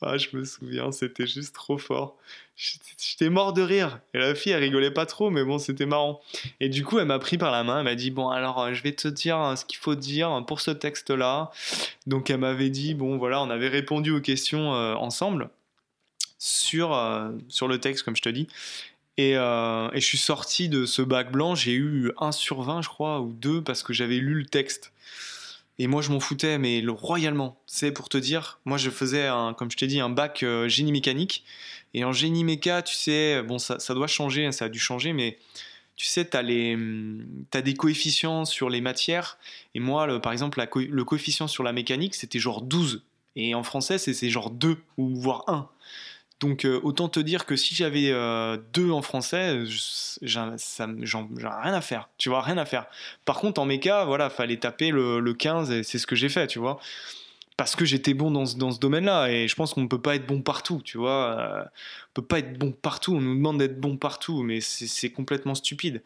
ah, 0.00 0.16
je 0.16 0.36
me 0.36 0.44
souviens, 0.44 0.92
c'était 0.92 1.26
juste 1.26 1.54
trop 1.54 1.78
fort. 1.78 2.16
J'étais 2.54 3.30
mort 3.30 3.52
de 3.52 3.62
rire. 3.62 4.00
Et 4.14 4.18
la 4.18 4.34
fille, 4.34 4.52
elle 4.52 4.62
rigolait 4.62 4.90
pas 4.90 5.06
trop, 5.06 5.30
mais 5.30 5.44
bon, 5.44 5.58
c'était 5.58 5.86
marrant. 5.86 6.20
Et 6.60 6.68
du 6.68 6.84
coup, 6.84 6.98
elle 6.98 7.06
m'a 7.06 7.18
pris 7.18 7.38
par 7.38 7.50
la 7.50 7.64
main, 7.64 7.78
elle 7.78 7.84
m'a 7.84 7.94
dit, 7.94 8.10
bon, 8.10 8.28
alors, 8.28 8.60
euh, 8.60 8.74
je 8.74 8.82
vais 8.82 8.92
te 8.92 9.08
dire 9.08 9.40
euh, 9.40 9.56
ce 9.56 9.64
qu'il 9.64 9.78
faut 9.78 9.94
dire 9.94 10.44
pour 10.46 10.60
ce 10.60 10.70
texte-là. 10.70 11.50
Donc, 12.06 12.30
elle 12.30 12.38
m'avait 12.38 12.70
dit, 12.70 12.94
bon, 12.94 13.16
voilà, 13.16 13.42
on 13.42 13.50
avait 13.50 13.68
répondu 13.68 14.12
aux 14.12 14.20
questions 14.20 14.70
ensemble 14.70 15.50
sur, 16.38 16.96
sur 17.48 17.68
le 17.68 17.78
texte, 17.78 18.04
comme 18.04 18.16
je 18.16 18.22
te 18.22 18.28
dis. 18.28 18.48
Euh, 19.20 19.90
et, 19.92 20.00
je 20.00 20.06
suis 20.06 20.18
sorti 20.18 20.68
de 20.68 20.86
ce 20.86 21.02
bac 21.02 21.30
blanc, 21.30 21.54
j'ai 21.54 21.72
eu 21.72 22.12
1 22.18 22.32
sur 22.32 22.62
20, 22.62 22.82
je 22.82 22.88
crois, 22.88 23.20
ou 23.20 23.32
2, 23.32 23.62
parce 23.62 23.82
que 23.82 23.92
j'avais 23.92 24.16
lu 24.16 24.34
le 24.34 24.46
texte. 24.46 24.92
Et 25.78 25.86
moi, 25.86 26.02
je 26.02 26.10
m'en 26.10 26.20
foutais, 26.20 26.58
mais 26.58 26.80
le, 26.80 26.92
royalement. 26.92 27.60
C'est 27.66 27.92
pour 27.92 28.08
te 28.08 28.18
dire, 28.18 28.60
moi, 28.64 28.78
je 28.78 28.90
faisais, 28.90 29.28
comme 29.56 29.70
je 29.70 29.76
t'ai 29.76 29.86
dit, 29.86 30.00
un 30.00 30.10
bac 30.10 30.42
euh, 30.42 30.68
génie 30.68 30.92
mécanique. 30.92 31.44
Et 31.94 32.04
en 32.04 32.12
génie 32.12 32.44
méca, 32.44 32.82
tu 32.82 32.94
sais, 32.94 33.42
bon, 33.42 33.58
ça, 33.58 33.76
doit 33.94 34.06
changer, 34.06 34.50
ça 34.52 34.66
a 34.66 34.68
dû 34.70 34.78
changer, 34.78 35.12
mais 35.12 35.38
tu 35.96 36.06
sais, 36.06 36.26
tu 36.26 36.36
as, 36.36 36.40
as, 36.40 37.62
des 37.62 37.74
coefficients 37.74 38.46
sur 38.46 38.70
les 38.70 38.80
matières. 38.80 39.38
Et 39.74 39.80
moi, 39.80 40.20
par 40.20 40.32
exemple, 40.32 40.64
le 40.74 41.04
coefficient 41.04 41.48
sur 41.48 41.64
la 41.64 41.72
mécanique, 41.72 42.14
c'était 42.14 42.38
genre 42.38 42.62
12. 42.62 43.04
Et 43.36 43.54
en 43.54 43.62
français, 43.62 43.98
c'est 43.98 44.30
genre 44.30 44.50
2, 44.50 44.78
ou 44.96 45.14
voire 45.20 45.44
1. 45.48 45.68
Donc 46.42 46.64
euh, 46.64 46.80
autant 46.82 47.08
te 47.08 47.20
dire 47.20 47.46
que 47.46 47.54
si 47.54 47.76
j'avais 47.76 48.10
euh, 48.10 48.58
deux 48.72 48.90
en 48.90 49.00
français, 49.00 49.62
j'en 50.22 50.56
rien 50.56 51.72
à 51.72 51.80
faire. 51.80 52.08
Tu 52.18 52.30
vois, 52.30 52.42
rien 52.42 52.58
à 52.58 52.64
faire. 52.64 52.86
Par 53.24 53.38
contre, 53.38 53.60
en 53.60 53.64
méca, 53.64 54.04
voilà, 54.04 54.28
fallait 54.28 54.56
taper 54.56 54.90
le, 54.90 55.32
15 55.32 55.70
et 55.70 55.82
c'est 55.84 55.98
ce 55.98 56.06
que 56.06 56.16
j'ai 56.16 56.28
fait, 56.28 56.48
tu 56.48 56.58
vois. 56.58 56.80
Parce 57.56 57.76
que 57.76 57.84
j'étais 57.84 58.12
bon 58.12 58.32
dans 58.32 58.44
ce, 58.44 58.56
dans 58.56 58.72
ce 58.72 58.80
domaine-là 58.80 59.28
et 59.28 59.46
je 59.46 59.54
pense 59.54 59.72
qu'on 59.72 59.82
ne 59.82 59.86
peut 59.86 60.00
pas 60.00 60.16
être 60.16 60.26
bon 60.26 60.42
partout, 60.42 60.82
tu 60.84 60.98
vois. 60.98 61.38
Euh, 61.38 61.62
on 61.62 62.12
peut 62.14 62.26
pas 62.26 62.40
être 62.40 62.58
bon 62.58 62.72
partout, 62.72 63.14
on 63.14 63.20
nous 63.20 63.36
demande 63.36 63.58
d'être 63.58 63.78
bon 63.78 63.96
partout, 63.96 64.42
mais 64.42 64.60
c'est 64.60 65.10
complètement 65.10 65.54
stupide. 65.54 66.02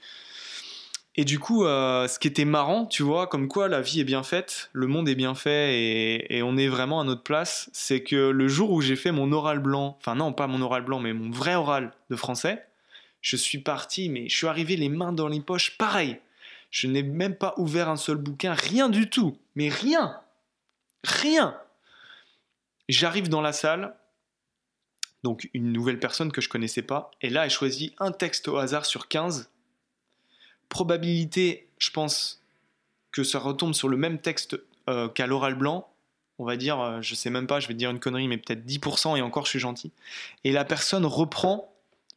Et 1.19 1.25
du 1.25 1.39
coup, 1.39 1.65
euh, 1.65 2.07
ce 2.09 2.19
qui 2.19 2.29
était 2.29 2.45
marrant, 2.45 2.85
tu 2.85 3.03
vois, 3.03 3.27
comme 3.27 3.49
quoi 3.49 3.69
la 3.69 3.81
vie 3.81 4.01
est 4.01 4.05
bien 4.05 4.23
faite, 4.23 4.69
le 4.75 4.87
monde 4.87 5.09
est 5.09 5.15
bien 5.15 5.35
fait 5.35 6.27
et, 6.31 6.43
on 6.43 6.59
est 6.59 6.69
vraiment 6.69 7.01
à 7.01 7.05
notre 7.05 7.23
place, 7.23 7.71
c'est 7.73 8.03
que 8.03 8.29
le 8.29 8.49
jour 8.49 8.71
où 8.71 8.83
j'ai 8.83 8.97
fait 8.97 9.13
mon 9.13 9.33
oral 9.33 9.61
blanc, 9.61 9.97
enfin 9.99 10.15
non, 10.15 10.35
pas 10.35 10.47
mon 10.47 10.61
oral 10.61 10.85
blanc, 10.85 11.01
mais 11.01 11.15
mon 11.15 11.31
vrai 11.31 11.55
oral 11.55 11.93
de 12.11 12.17
français, 12.17 12.67
je 13.23 13.37
suis 13.37 13.59
parti, 13.59 14.11
mais 14.11 14.29
je 14.29 14.37
suis 14.37 14.47
arrivé 14.47 14.77
les 14.77 14.91
mains 14.91 15.13
dans 15.13 15.29
les 15.29 15.41
poches, 15.41 15.79
pareil. 15.79 16.21
Je 16.71 16.87
n'ai 16.87 17.03
même 17.03 17.35
pas 17.35 17.55
ouvert 17.57 17.89
un 17.89 17.97
seul 17.97 18.17
bouquin, 18.17 18.53
rien 18.53 18.91
du 18.91 19.09
tout, 19.09 19.39
mais 19.55 19.71
rien, 19.71 20.21
rien. 21.03 21.57
J'arrive 22.91 23.31
dans 23.31 23.41
la 23.41 23.53
salle, 23.53 23.97
donc 25.23 25.49
une 25.55 25.73
nouvelle 25.73 25.99
personne 25.99 26.31
que 26.31 26.43
je 26.43 26.51
connaissais 26.51 26.83
pas, 26.83 27.11
et 27.23 27.31
là 27.31 27.45
elle 27.45 27.51
choisit 27.51 27.95
un 27.99 28.13
texte 28.13 28.49
au 28.49 28.59
hasard 28.59 28.85
sur 28.85 29.09
15 29.09 29.51
probabilité, 30.69 31.69
je 31.79 31.91
pense, 31.91 32.43
que 33.13 33.23
ça 33.25 33.39
retombe 33.39 33.75
sur 33.75 33.89
le 33.89 33.97
même 33.97 34.19
texte 34.19 34.59
euh, 34.89 35.09
qu'à 35.09 35.27
l'oral 35.27 35.55
blanc, 35.55 35.89
on 36.39 36.45
va 36.45 36.57
dire, 36.57 36.81
euh, 36.81 37.01
je 37.01 37.15
sais 37.15 37.31
même 37.31 37.47
pas, 37.47 37.61
je 37.61 37.69
vais 37.69 37.75
dire 37.75 37.91
une 37.91 37.99
connerie, 37.99 38.29
mais 38.29 38.37
peut-être 38.37 38.65
10% 38.67 39.17
et 39.17 39.23
encore 39.23 39.45
je 39.47 39.51
suis 39.51 39.59
gentil. 39.59 39.93
Et 40.45 40.53
la 40.53 40.65
personne 40.65 41.07
reprend 41.07 41.73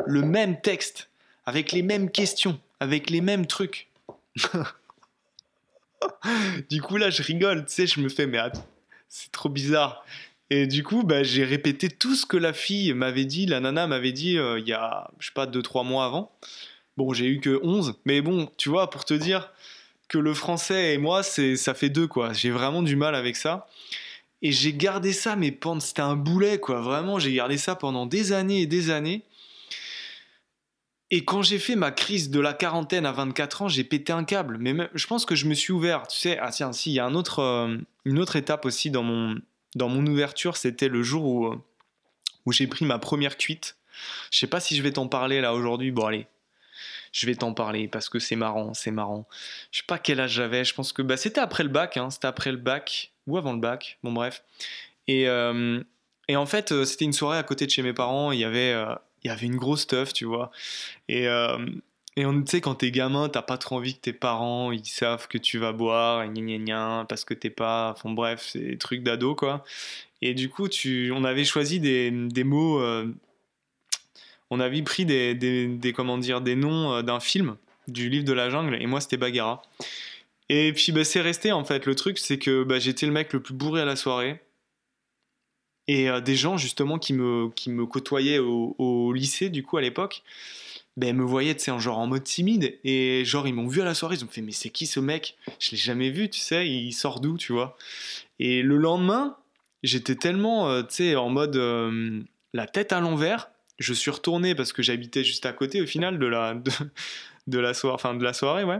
le 0.06 0.22
même 0.22 0.60
texte, 0.62 1.10
avec 1.46 1.72
les 1.72 1.82
mêmes 1.82 2.12
questions, 2.12 2.60
avec 2.80 3.10
les 3.10 3.22
mêmes 3.22 3.46
trucs. 3.46 3.88
du 6.70 6.82
coup 6.82 6.98
là 6.98 7.10
je 7.10 7.24
rigole, 7.24 7.66
tu 7.66 7.74
sais, 7.74 7.88
je 7.88 8.00
me 8.00 8.10
fais, 8.10 8.28
mais 8.28 8.40
c'est 9.08 9.32
trop 9.32 9.50
bizarre. 9.50 10.04
Et 10.52 10.66
du 10.66 10.84
coup, 10.84 11.04
bah, 11.04 11.22
j'ai 11.22 11.44
répété 11.44 11.90
tout 11.90 12.16
ce 12.16 12.26
que 12.26 12.38
la 12.38 12.54
fille 12.54 12.94
m'avait 12.94 13.26
dit, 13.26 13.46
la 13.46 13.60
nana 13.60 13.86
m'avait 13.86 14.12
dit 14.12 14.38
euh, 14.38 14.60
il 14.60 14.68
y 14.68 14.74
a, 14.74 15.12
je 15.20 15.28
sais 15.28 15.34
pas, 15.34 15.46
2-3 15.46 15.86
mois 15.86 16.06
avant. 16.06 16.32
Bon, 17.00 17.14
j'ai 17.14 17.28
eu 17.28 17.40
que 17.40 17.62
11, 17.64 17.94
mais 18.04 18.20
bon, 18.20 18.50
tu 18.58 18.68
vois, 18.68 18.90
pour 18.90 19.06
te 19.06 19.14
dire 19.14 19.54
que 20.10 20.18
le 20.18 20.34
français 20.34 20.96
et 20.96 20.98
moi, 20.98 21.24
c'est 21.24 21.56
ça 21.56 21.74
fait 21.74 21.88
deux, 21.90 22.08
quoi. 22.08 22.34
J'ai 22.34 22.50
vraiment 22.50 22.84
du 22.84 22.98
mal 22.98 23.16
avec 23.16 23.38
ça. 23.38 23.70
Et 24.42 24.52
j'ai 24.52 24.74
gardé 24.74 25.14
ça, 25.14 25.38
mais 25.38 25.54
pendant, 25.54 25.80
c'était 25.80 26.02
un 26.02 26.18
boulet, 26.18 26.60
quoi. 26.60 26.82
Vraiment, 26.82 27.18
j'ai 27.18 27.32
gardé 27.32 27.58
ça 27.58 27.76
pendant 27.76 28.06
des 28.06 28.34
années 28.34 28.64
et 28.64 28.66
des 28.66 28.90
années. 28.90 29.24
Et 31.10 31.24
quand 31.24 31.42
j'ai 31.42 31.58
fait 31.58 31.78
ma 31.78 31.92
crise 31.92 32.32
de 32.32 32.42
la 32.42 32.52
quarantaine 32.52 33.06
à 33.06 33.14
24 33.14 33.62
ans, 33.62 33.68
j'ai 33.70 33.86
pété 33.86 34.12
un 34.12 34.26
câble. 34.26 34.58
Mais 34.60 34.76
je 34.94 35.08
pense 35.08 35.26
que 35.26 35.36
je 35.36 35.46
me 35.46 35.54
suis 35.54 35.72
ouvert. 35.72 36.06
Tu 36.06 36.20
sais, 36.20 36.38
ah 36.40 36.52
tiens, 36.52 36.74
si, 36.74 36.92
il 36.92 36.96
y 36.96 37.00
a 37.00 37.10
autre, 37.10 37.40
euh, 37.40 37.78
une 38.04 38.20
autre 38.20 38.36
étape 38.36 38.66
aussi 38.66 38.92
dans 38.92 39.04
mon, 39.04 39.38
dans 39.74 39.88
mon 39.88 40.06
ouverture, 40.06 40.58
c'était 40.58 40.90
le 40.90 41.02
jour 41.02 41.24
où, 41.24 41.46
euh, 41.48 41.56
où 42.46 42.52
j'ai 42.52 42.68
pris 42.68 42.84
ma 42.84 43.00
première 43.00 43.38
cuite. 43.38 43.78
Je 44.32 44.40
sais 44.40 44.48
pas 44.48 44.60
si 44.60 44.76
je 44.76 44.84
vais 44.84 44.92
t'en 44.92 45.08
parler 45.08 45.40
là 45.40 45.54
aujourd'hui. 45.54 45.92
Bon, 45.92 46.06
allez, 46.06 46.28
je 47.12 47.26
vais 47.26 47.36
t'en 47.36 47.54
parler 47.54 47.88
parce 47.88 48.10
que 48.10 48.20
c'est 48.20 48.36
marrant, 48.36 48.74
c'est 48.74 48.92
marrant. 48.92 49.28
Je 49.72 49.80
sais 49.80 49.86
pas 49.88 49.98
quel 49.98 50.20
âge 50.20 50.32
j'avais, 50.32 50.64
je 50.64 50.74
pense 50.74 50.94
que 50.94 51.02
bah, 51.02 51.18
c'était 51.18 51.42
après 51.42 51.64
le 51.64 51.70
bac, 51.70 51.98
hein, 51.98 52.10
c'était 52.10 52.28
après 52.28 52.52
le 52.52 52.58
bac 52.58 53.12
ou 53.28 53.38
avant 53.38 53.54
le 53.54 53.60
bac, 53.60 53.98
bon 54.04 54.12
bref. 54.12 54.44
Et, 55.08 55.28
euh, 55.28 55.82
en 56.32 56.46
fait, 56.46 56.72
euh, 56.72 56.86
c'était 56.86 57.06
une 57.06 57.14
soirée 57.14 57.38
à 57.38 57.44
côté 57.44 57.66
de 57.66 57.72
chez 57.72 57.82
mes 57.82 57.94
parents, 57.94 58.32
il 58.32 58.40
y 58.40 58.44
avait, 58.44 58.74
euh, 58.74 58.94
y 59.24 59.30
avait 59.30 59.48
une 59.48 59.58
grosse 59.58 59.88
teuf, 59.88 60.14
tu 60.14 60.26
vois. 60.26 60.52
Et, 61.08 61.28
on 61.30 62.42
tu 62.44 62.52
sais, 62.52 62.62
quand 62.62 62.76
t'es 62.76 62.92
gamin, 62.92 63.30
t'as 63.30 63.42
pas 63.42 63.58
trop 63.58 63.78
envie 63.78 63.96
que 63.96 64.02
tes 64.02 64.14
parents 64.14 64.74
ils 64.74 64.86
savent 64.86 65.28
que 65.30 65.38
tu 65.38 65.58
vas 65.58 65.72
boire, 65.72 66.24
et 66.24 66.30
gna 66.30 66.58
gna 66.58 67.06
parce 67.08 67.24
que 67.24 67.34
t'es 67.34 67.50
pas. 67.50 67.94
Enfin 67.96 68.12
bref, 68.12 68.46
c'est 68.52 68.60
des 68.60 68.78
trucs 68.78 69.04
d'ado 69.04 69.36
quoi. 69.36 69.64
Et 70.22 70.34
du 70.34 70.50
coup, 70.50 70.68
tu, 70.68 71.14
on 71.16 71.24
avait 71.24 71.46
choisi 71.46 71.80
des 71.80 72.12
mots 72.44 72.82
on 74.50 74.60
avait 74.60 74.82
pris 74.82 75.06
des, 75.06 75.36
des, 75.36 75.94
comment 75.94 76.18
dire, 76.18 76.42
des 76.42 76.56
noms 76.56 76.94
euh, 76.94 77.02
d'un 77.02 77.20
film, 77.20 77.56
du 77.88 78.10
livre 78.10 78.26
de 78.26 78.34
la 78.34 78.50
jungle, 78.50 78.78
et 78.82 78.88
moi 78.88 79.02
c'était 79.02 79.18
Bagheera. 79.18 79.62
Et 80.50 80.74
puis 80.74 80.92
bah, 80.92 81.04
c'est 81.04 81.22
resté 81.22 81.52
en 81.52 81.64
fait. 81.64 81.86
Le 81.86 81.96
truc 81.96 82.18
c'est 82.18 82.40
que 82.40 82.64
bah, 82.64 82.80
j'étais 82.80 83.06
le 83.06 83.12
mec 83.12 83.34
le 83.34 83.42
plus 83.42 83.54
bourré 83.54 83.82
à 83.82 83.86
la 83.86 83.96
soirée. 83.96 84.42
Et 85.88 86.10
euh, 86.10 86.22
des 86.22 86.36
gens 86.36 86.58
justement 86.58 87.00
qui 87.00 87.14
me, 87.14 87.50
qui 87.56 87.70
me 87.70 87.86
côtoyaient 87.86 88.40
au, 88.40 89.14
lycée 89.14 89.50
du 89.50 89.64
coup 89.64 89.78
à 89.78 89.82
l'époque, 89.82 90.24
ben, 90.98 91.16
me 91.16 91.24
voyaient 91.24 91.70
en 91.70 91.80
genre 91.80 92.00
en 92.00 92.08
mode 92.08 92.24
timide. 92.24 92.80
Et 92.84 93.24
genre 93.26 93.48
ils 93.48 93.54
m'ont 93.54 93.68
vu 93.68 93.82
à 93.82 93.86
la 93.86 93.94
soirée, 93.94 94.16
ils 94.16 94.26
ont 94.26 94.28
fait 94.28 94.42
mais 94.42 94.52
c'est 94.52 94.70
qui 94.70 94.88
ce 94.88 95.00
mec? 95.00 95.38
Je 95.60 95.72
l'ai 95.72 95.78
jamais 95.78 96.10
vu, 96.10 96.30
tu 96.30 96.40
sais, 96.40 96.68
il 96.68 96.94
sort 96.94 97.20
d'où, 97.20 97.38
tu 97.38 97.54
vois? 97.54 97.78
Et 98.40 98.62
le 98.64 98.78
lendemain, 98.78 99.38
j'étais 99.84 100.16
tellement, 100.16 100.70
euh, 100.70 100.84
tu 100.84 100.96
sais, 100.96 101.16
en 101.16 101.30
mode 101.30 101.56
la 102.54 102.68
tête 102.68 102.92
à 102.94 103.00
l'envers 103.00 103.50
je 103.80 103.94
suis 103.94 104.12
retourné 104.12 104.56
parce 104.56 104.74
que 104.74 104.82
j'habitais 104.84 105.24
juste 105.24 105.46
à 105.46 105.54
côté 105.54 105.82
au 105.82 105.88
final 105.88 106.20
de 106.20 106.26
la, 106.26 106.56
de, 107.48 107.60
la, 107.60 107.74
soirée, 108.34 108.64
ouais. 108.64 108.80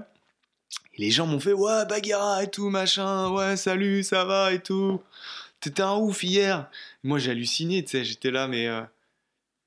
Et 0.96 1.02
les 1.02 1.12
gens 1.12 1.26
m'ont 1.26 1.40
fait 1.40 1.54
ouais 1.54 1.86
Bagheera 1.86 2.44
et 2.44 2.52
tout 2.52 2.70
machin, 2.70 3.30
ouais 3.32 3.58
salut 3.58 4.04
ça 4.04 4.26
va 4.26 4.54
et 4.54 4.60
tout. 4.62 5.02
t'étais 5.62 5.82
un 5.82 5.96
ouf 5.96 6.24
hier. 6.24 6.70
Moi, 7.04 7.20
j'ai 7.20 7.32
halluciné, 7.32 7.84
tu 7.84 7.92
sais, 7.92 8.04
j'étais 8.04 8.32
là, 8.32 8.48
mais. 8.48 8.68
euh, 8.68 8.82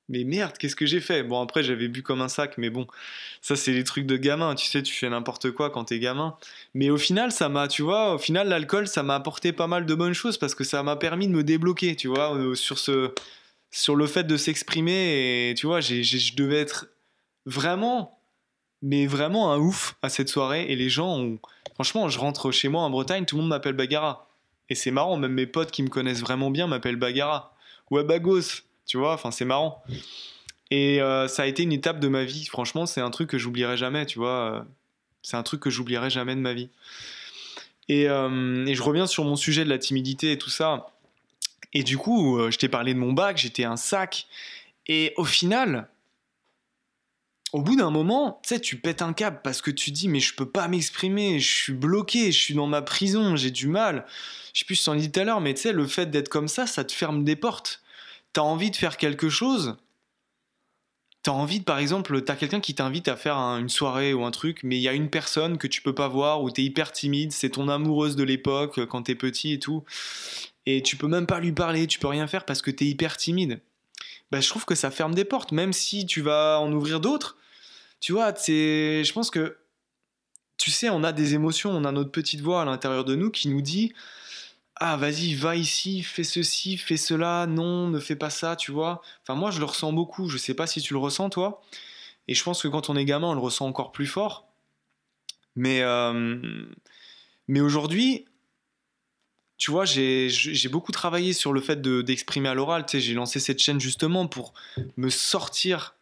mais 0.09 0.25
merde, 0.25 0.57
qu'est-ce 0.57 0.75
que 0.75 0.85
j'ai 0.85 0.99
fait? 0.99 1.23
Bon, 1.23 1.41
après, 1.41 1.63
j'avais 1.63 1.87
bu 1.87 2.03
comme 2.03 2.21
un 2.21 2.27
sac, 2.27 2.57
mais 2.57 2.69
bon, 2.69 2.87
ça, 3.41 3.55
c'est 3.55 3.71
les 3.71 3.85
trucs 3.85 4.05
de 4.05 4.17
gamin. 4.17 4.53
Tu 4.55 4.67
sais, 4.67 4.83
tu 4.83 4.93
fais 4.93 5.09
n'importe 5.09 5.51
quoi 5.51 5.69
quand 5.69 5.85
t'es 5.85 5.99
gamin. 5.99 6.35
Mais 6.73 6.89
au 6.89 6.97
final, 6.97 7.31
ça 7.31 7.47
m'a, 7.47 7.67
tu 7.69 7.83
vois, 7.83 8.15
au 8.15 8.17
final, 8.17 8.49
l'alcool, 8.49 8.87
ça 8.87 9.01
m'a 9.01 9.15
apporté 9.15 9.53
pas 9.53 9.67
mal 9.67 9.85
de 9.85 9.95
bonnes 9.95 10.13
choses 10.13 10.37
parce 10.37 10.55
que 10.55 10.65
ça 10.65 10.83
m'a 10.83 10.97
permis 10.97 11.27
de 11.27 11.33
me 11.33 11.43
débloquer, 11.43 11.95
tu 11.95 12.09
vois, 12.09 12.35
euh, 12.35 12.53
sur, 12.53 12.79
ce, 12.79 13.13
sur 13.73 13.95
le 13.95 14.07
fait 14.07 14.23
de 14.23 14.37
s'exprimer. 14.37 15.53
Tu 15.57 15.65
vois, 15.65 15.81
je 15.81 16.35
devais 16.35 16.59
être 16.59 16.87
vraiment, 17.45 18.19
mais 18.81 19.07
vraiment 19.07 19.51
un 19.51 19.57
ouf 19.57 19.95
à 20.01 20.09
cette 20.09 20.29
soirée. 20.29 20.71
Et 20.71 20.75
les 20.75 20.89
gens 20.89 21.17
ont. 21.17 21.39
Franchement, 21.73 22.07
je 22.07 22.19
rentre 22.19 22.51
chez 22.51 22.69
moi 22.69 22.83
en 22.83 22.89
Bretagne, 22.91 23.25
tout 23.25 23.35
le 23.35 23.41
monde 23.41 23.49
m'appelle 23.49 23.73
Bagara. 23.73 24.29
Et 24.69 24.75
c'est 24.75 24.91
marrant, 24.91 25.17
même 25.17 25.33
mes 25.33 25.47
potes 25.47 25.71
qui 25.71 25.81
me 25.81 25.89
connaissent 25.89 26.21
vraiment 26.21 26.51
bien 26.51 26.67
m'appellent 26.67 26.97
Bagara. 26.97 27.55
Ouais, 27.89 28.03
Bagos, 28.03 28.61
tu 28.85 28.97
vois, 28.97 29.13
enfin, 29.13 29.31
c'est 29.31 29.43
marrant. 29.43 29.83
Et 30.69 31.01
euh, 31.01 31.27
ça 31.27 31.43
a 31.43 31.45
été 31.47 31.63
une 31.63 31.73
étape 31.73 31.99
de 31.99 32.07
ma 32.07 32.23
vie. 32.23 32.45
Franchement, 32.45 32.85
c'est 32.85 33.01
un 33.01 33.09
truc 33.09 33.29
que 33.29 33.37
j'oublierai 33.39 33.75
jamais, 33.75 34.05
tu 34.05 34.19
vois. 34.19 34.53
euh, 34.53 34.61
C'est 35.23 35.35
un 35.35 35.43
truc 35.43 35.61
que 35.61 35.71
j'oublierai 35.71 36.11
jamais 36.11 36.35
de 36.35 36.41
ma 36.41 36.53
vie. 36.53 36.69
Et, 37.89 38.07
euh, 38.07 38.65
et 38.65 38.75
je 38.75 38.83
reviens 38.83 39.07
sur 39.07 39.25
mon 39.25 39.35
sujet 39.35 39.65
de 39.65 39.69
la 39.69 39.79
timidité 39.79 40.31
et 40.31 40.37
tout 40.37 40.49
ça. 40.51 40.92
Et 41.73 41.83
du 41.83 41.97
coup, 41.97 42.37
euh, 42.37 42.51
je 42.51 42.57
t'ai 42.57 42.69
parlé 42.69 42.93
de 42.93 42.99
mon 42.99 43.13
bac, 43.13 43.37
j'étais 43.37 43.63
un 43.63 43.77
sac. 43.77 44.27
Et 44.87 45.13
au 45.17 45.25
final, 45.25 45.89
au 47.53 47.61
bout 47.61 47.75
d'un 47.75 47.91
moment, 47.91 48.39
tu 48.43 48.49
sais, 48.49 48.59
tu 48.59 48.77
pètes 48.77 49.01
un 49.01 49.13
câble 49.13 49.39
parce 49.43 49.61
que 49.61 49.71
tu 49.71 49.91
dis, 49.91 50.07
mais 50.07 50.19
je 50.19 50.35
peux 50.35 50.49
pas 50.49 50.67
m'exprimer, 50.67 51.39
je 51.39 51.53
suis 51.55 51.73
bloqué, 51.73 52.31
je 52.31 52.39
suis 52.39 52.55
dans 52.55 52.67
ma 52.67 52.81
prison, 52.81 53.35
j'ai 53.35 53.51
du 53.51 53.67
mal. 53.67 54.05
Je 54.53 54.59
sais 54.59 54.65
plus 54.65 54.75
si 54.75 54.85
t'en 54.85 54.95
dis 54.95 55.11
tout 55.11 55.19
à 55.19 55.23
l'heure, 55.23 55.41
mais 55.41 55.53
tu 55.53 55.61
sais, 55.61 55.71
le 55.71 55.87
fait 55.87 56.07
d'être 56.07 56.29
comme 56.29 56.47
ça, 56.47 56.67
ça 56.67 56.83
te 56.83 56.91
ferme 56.91 57.23
des 57.23 57.35
portes. 57.35 57.81
T'as 58.33 58.41
envie 58.41 58.71
de 58.71 58.75
faire 58.75 58.97
quelque 58.97 59.29
chose. 59.29 59.77
T'as 61.23 61.31
envie 61.31 61.59
de, 61.59 61.63
par 61.63 61.79
exemple, 61.79 62.21
t'as 62.21 62.35
quelqu'un 62.35 62.59
qui 62.59 62.75
t'invite 62.75 63.07
à 63.07 63.15
faire 63.15 63.37
un- 63.37 63.59
une 63.59 63.69
soirée 63.69 64.13
ou 64.13 64.25
un 64.25 64.31
truc, 64.31 64.59
mais 64.63 64.77
il 64.77 64.81
y 64.81 64.89
a 64.89 64.93
une 64.93 65.09
personne 65.09 65.57
que 65.57 65.67
tu 65.67 65.81
peux 65.81 65.95
pas 65.95 66.09
voir 66.09 66.43
ou 66.43 66.51
t'es 66.51 66.63
hyper 66.63 66.91
timide, 66.91 67.31
c'est 67.31 67.51
ton 67.51 67.69
amoureuse 67.69 68.17
de 68.17 68.23
l'époque 68.23 68.79
euh, 68.79 68.85
quand 68.85 69.03
t'es 69.03 69.15
petit 69.15 69.53
et 69.53 69.59
tout. 69.59 69.85
Et 70.65 70.83
tu 70.83 70.97
peux 70.97 71.07
même 71.07 71.25
pas 71.25 71.39
lui 71.39 71.53
parler, 71.53 71.87
tu 71.87 71.97
peux 71.97 72.07
rien 72.07 72.27
faire 72.27 72.43
parce 72.45 72.61
que 72.61 72.71
t'es 72.71 72.85
hyper 72.85 73.15
timide. 73.15 73.61
Bah, 74.31 74.41
je 74.41 74.49
trouve 74.49 74.65
que 74.65 74.75
ça 74.75 74.91
ferme 74.91 75.15
des 75.15 75.25
portes, 75.25 75.53
même 75.53 75.71
si 75.71 76.05
tu 76.05 76.21
vas 76.21 76.59
en 76.59 76.71
ouvrir 76.73 76.99
d'autres. 76.99 77.37
Tu 78.01 78.11
vois, 78.11 78.33
je 78.33 79.11
pense 79.13 79.29
que, 79.29 79.57
tu 80.57 80.71
sais, 80.71 80.89
on 80.89 81.03
a 81.03 81.13
des 81.13 81.35
émotions, 81.35 81.71
on 81.71 81.85
a 81.85 81.91
notre 81.93 82.11
petite 82.11 82.41
voix 82.41 82.63
à 82.63 82.65
l'intérieur 82.65 83.05
de 83.05 83.15
nous 83.15 83.31
qui 83.31 83.47
nous 83.47 83.61
dit 83.61 83.93
Ah, 84.75 84.97
vas-y, 84.97 85.35
va 85.35 85.55
ici, 85.55 86.01
fais 86.03 86.23
ceci, 86.23 86.77
fais 86.77 86.97
cela, 86.97 87.45
non, 87.47 87.87
ne 87.89 87.99
fais 87.99 88.15
pas 88.15 88.29
ça, 88.31 88.55
tu 88.55 88.71
vois. 88.71 89.01
Enfin, 89.21 89.35
moi, 89.35 89.51
je 89.51 89.59
le 89.59 89.65
ressens 89.65 89.93
beaucoup, 89.93 90.27
je 90.29 90.37
sais 90.37 90.55
pas 90.55 90.67
si 90.67 90.81
tu 90.81 90.93
le 90.93 90.99
ressens, 90.99 91.29
toi. 91.29 91.61
Et 92.27 92.33
je 92.35 92.43
pense 92.43 92.61
que 92.61 92.67
quand 92.67 92.89
on 92.89 92.95
est 92.95 93.05
gamin, 93.05 93.27
on 93.29 93.33
le 93.33 93.39
ressent 93.39 93.67
encore 93.67 93.91
plus 93.91 94.07
fort. 94.07 94.47
Mais, 95.55 95.81
euh, 95.83 96.65
mais 97.47 97.61
aujourd'hui, 97.61 98.25
tu 99.57 99.71
vois, 99.71 99.85
j'ai 99.85 100.69
beaucoup 100.69 100.91
travaillé 100.91 101.33
sur 101.33 101.53
le 101.53 101.61
fait 101.61 101.81
de- 101.81 102.01
d'exprimer 102.01 102.49
à 102.49 102.53
l'oral. 102.53 102.85
Tu 102.85 102.93
sais, 102.97 103.01
j'ai 103.01 103.13
lancé 103.13 103.39
cette 103.39 103.59
chaîne 103.59 103.79
justement 103.79 104.27
pour 104.27 104.53
me 104.97 105.09
sortir, 105.09 105.95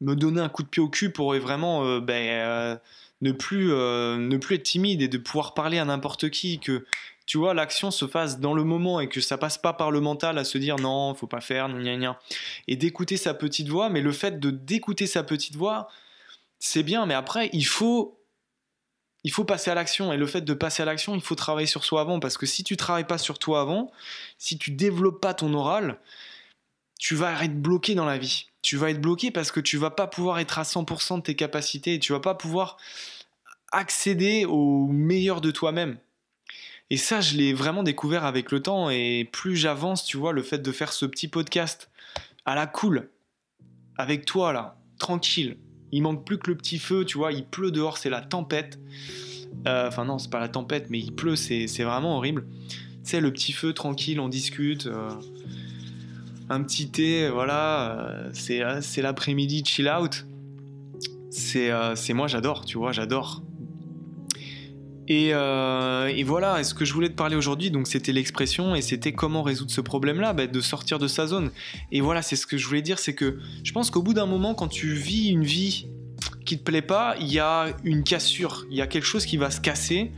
me 0.00 0.14
donner 0.14 0.40
un 0.40 0.48
coup 0.48 0.62
de 0.62 0.68
pied 0.68 0.82
au 0.82 0.88
cul 0.88 1.10
pour 1.10 1.34
vraiment 1.34 1.84
euh, 1.84 2.00
ben, 2.00 2.28
euh, 2.28 2.76
ne, 3.20 3.32
plus, 3.32 3.72
euh, 3.72 4.16
ne 4.16 4.36
plus 4.36 4.56
être 4.56 4.62
timide 4.62 5.02
et 5.02 5.08
de 5.08 5.18
pouvoir 5.18 5.54
parler 5.54 5.78
à 5.78 5.84
n'importe 5.84 6.30
qui. 6.30 6.58
Que 6.58 6.84
tu 7.26 7.38
vois, 7.38 7.54
l'action 7.54 7.90
se 7.90 8.06
fasse 8.06 8.38
dans 8.38 8.54
le 8.54 8.64
moment 8.64 9.00
et 9.00 9.08
que 9.08 9.20
ça 9.20 9.38
passe 9.38 9.58
pas 9.58 9.72
par 9.72 9.90
le 9.90 10.00
mental 10.00 10.38
à 10.38 10.44
se 10.44 10.58
dire 10.58 10.76
non, 10.76 11.14
faut 11.14 11.26
pas 11.26 11.40
faire, 11.40 11.68
gna 11.68 11.96
gna. 11.96 12.18
Et 12.68 12.76
d'écouter 12.76 13.16
sa 13.16 13.34
petite 13.34 13.68
voix. 13.68 13.88
Mais 13.88 14.00
le 14.00 14.12
fait 14.12 14.38
de 14.40 14.50
d'écouter 14.50 15.06
sa 15.06 15.22
petite 15.22 15.56
voix, 15.56 15.88
c'est 16.58 16.82
bien, 16.82 17.06
mais 17.06 17.14
après, 17.14 17.50
il 17.52 17.66
faut 17.66 18.20
il 19.24 19.32
faut 19.32 19.44
passer 19.44 19.70
à 19.70 19.74
l'action. 19.74 20.12
Et 20.12 20.16
le 20.16 20.26
fait 20.26 20.42
de 20.42 20.54
passer 20.54 20.82
à 20.82 20.86
l'action, 20.86 21.14
il 21.14 21.22
faut 21.22 21.34
travailler 21.34 21.66
sur 21.66 21.84
soi 21.84 22.02
avant. 22.02 22.20
Parce 22.20 22.36
que 22.38 22.46
si 22.46 22.62
tu 22.62 22.76
travailles 22.76 23.06
pas 23.06 23.18
sur 23.18 23.38
toi 23.38 23.62
avant, 23.62 23.90
si 24.38 24.58
tu 24.58 24.70
développes 24.70 25.20
pas 25.20 25.34
ton 25.34 25.52
oral, 25.54 25.98
tu 26.98 27.14
vas 27.14 27.42
être 27.42 27.60
bloqué 27.60 27.94
dans 27.94 28.04
la 28.04 28.18
vie. 28.18 28.48
Tu 28.64 28.78
vas 28.78 28.88
être 28.90 29.00
bloqué 29.00 29.30
parce 29.30 29.52
que 29.52 29.60
tu 29.60 29.76
vas 29.76 29.90
pas 29.90 30.06
pouvoir 30.06 30.38
être 30.38 30.58
à 30.58 30.62
100% 30.62 31.18
de 31.18 31.22
tes 31.22 31.36
capacités. 31.36 31.94
Et 31.94 31.98
tu 31.98 32.12
vas 32.12 32.20
pas 32.20 32.34
pouvoir 32.34 32.78
accéder 33.72 34.46
au 34.46 34.86
meilleur 34.86 35.42
de 35.42 35.50
toi-même. 35.50 35.98
Et 36.88 36.96
ça, 36.96 37.20
je 37.20 37.36
l'ai 37.36 37.52
vraiment 37.52 37.82
découvert 37.82 38.24
avec 38.24 38.50
le 38.50 38.60
temps. 38.60 38.88
Et 38.88 39.28
plus 39.30 39.54
j'avance, 39.54 40.04
tu 40.04 40.16
vois, 40.16 40.32
le 40.32 40.42
fait 40.42 40.58
de 40.58 40.72
faire 40.72 40.92
ce 40.94 41.04
petit 41.04 41.28
podcast 41.28 41.90
à 42.46 42.54
la 42.54 42.66
cool, 42.66 43.10
avec 43.98 44.24
toi 44.24 44.52
là, 44.52 44.76
tranquille, 44.98 45.58
il 45.92 46.02
manque 46.02 46.24
plus 46.24 46.38
que 46.38 46.50
le 46.50 46.56
petit 46.56 46.78
feu, 46.78 47.04
tu 47.04 47.18
vois, 47.18 47.32
il 47.32 47.44
pleut 47.44 47.70
dehors, 47.70 47.98
c'est 47.98 48.10
la 48.10 48.20
tempête. 48.22 48.78
Euh, 49.66 49.88
Enfin 49.88 50.04
non, 50.04 50.18
c'est 50.18 50.30
pas 50.30 50.40
la 50.40 50.48
tempête, 50.48 50.88
mais 50.90 50.98
il 50.98 51.12
pleut, 51.14 51.36
c'est 51.36 51.66
c'est 51.68 51.84
vraiment 51.84 52.16
horrible. 52.16 52.46
Tu 52.68 53.10
sais, 53.10 53.20
le 53.20 53.30
petit 53.32 53.52
feu, 53.52 53.72
tranquille, 53.74 54.20
on 54.20 54.28
discute. 54.28 54.86
euh, 54.86 55.10
un 56.48 56.62
petit 56.62 56.90
thé, 56.90 57.28
voilà, 57.28 57.98
euh, 57.98 58.30
c'est 58.32 58.62
euh, 58.62 58.80
c'est 58.80 59.02
l'après-midi, 59.02 59.62
chill 59.64 59.88
out. 59.88 60.26
C'est 61.30 61.70
euh, 61.70 61.96
c'est 61.96 62.12
moi, 62.12 62.26
j'adore, 62.26 62.64
tu 62.64 62.78
vois, 62.78 62.92
j'adore. 62.92 63.42
Et, 65.06 65.32
et 65.32 66.22
voilà, 66.24 66.64
ce 66.64 66.72
que 66.72 66.86
je 66.86 66.94
voulais 66.94 67.10
te 67.10 67.14
parler 67.14 67.36
aujourd'hui, 67.36 67.70
donc 67.70 67.86
c'était 67.88 68.12
l'expression 68.12 68.74
et 68.74 68.80
c'était 68.80 69.12
comment 69.12 69.42
résoudre 69.42 69.70
ce 69.70 69.82
problème-là, 69.82 70.32
bah, 70.32 70.46
de 70.46 70.60
sortir 70.62 70.98
de 70.98 71.08
sa 71.08 71.26
zone. 71.26 71.50
Et 71.92 72.00
voilà, 72.00 72.22
c'est 72.22 72.36
ce 72.36 72.46
que 72.46 72.56
je 72.56 72.66
voulais 72.66 72.80
dire, 72.80 72.98
c'est 72.98 73.14
que 73.14 73.38
je 73.64 73.72
pense 73.72 73.90
qu'au 73.90 74.00
bout 74.00 74.14
d'un 74.14 74.24
moment, 74.24 74.54
quand 74.54 74.68
tu 74.68 74.94
vis 74.94 75.28
une 75.28 75.44
vie 75.44 75.88
qui 76.46 76.56
te 76.56 76.62
plaît 76.62 76.80
pas, 76.80 77.16
il 77.20 77.30
y 77.30 77.38
a 77.38 77.66
une 77.84 78.02
cassure, 78.02 78.64
il 78.70 78.78
y 78.78 78.80
a 78.80 78.86
quelque 78.86 79.04
chose 79.04 79.26
qui 79.26 79.36
va 79.36 79.50
se 79.50 79.60
casser 79.60 80.10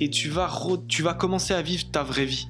et 0.00 0.10
tu 0.10 0.28
vas, 0.28 0.52
tu 0.86 1.02
vas 1.02 1.14
commencer 1.14 1.54
à 1.54 1.62
vivre 1.62 1.90
ta 1.90 2.02
vraie 2.02 2.26
vie. 2.26 2.46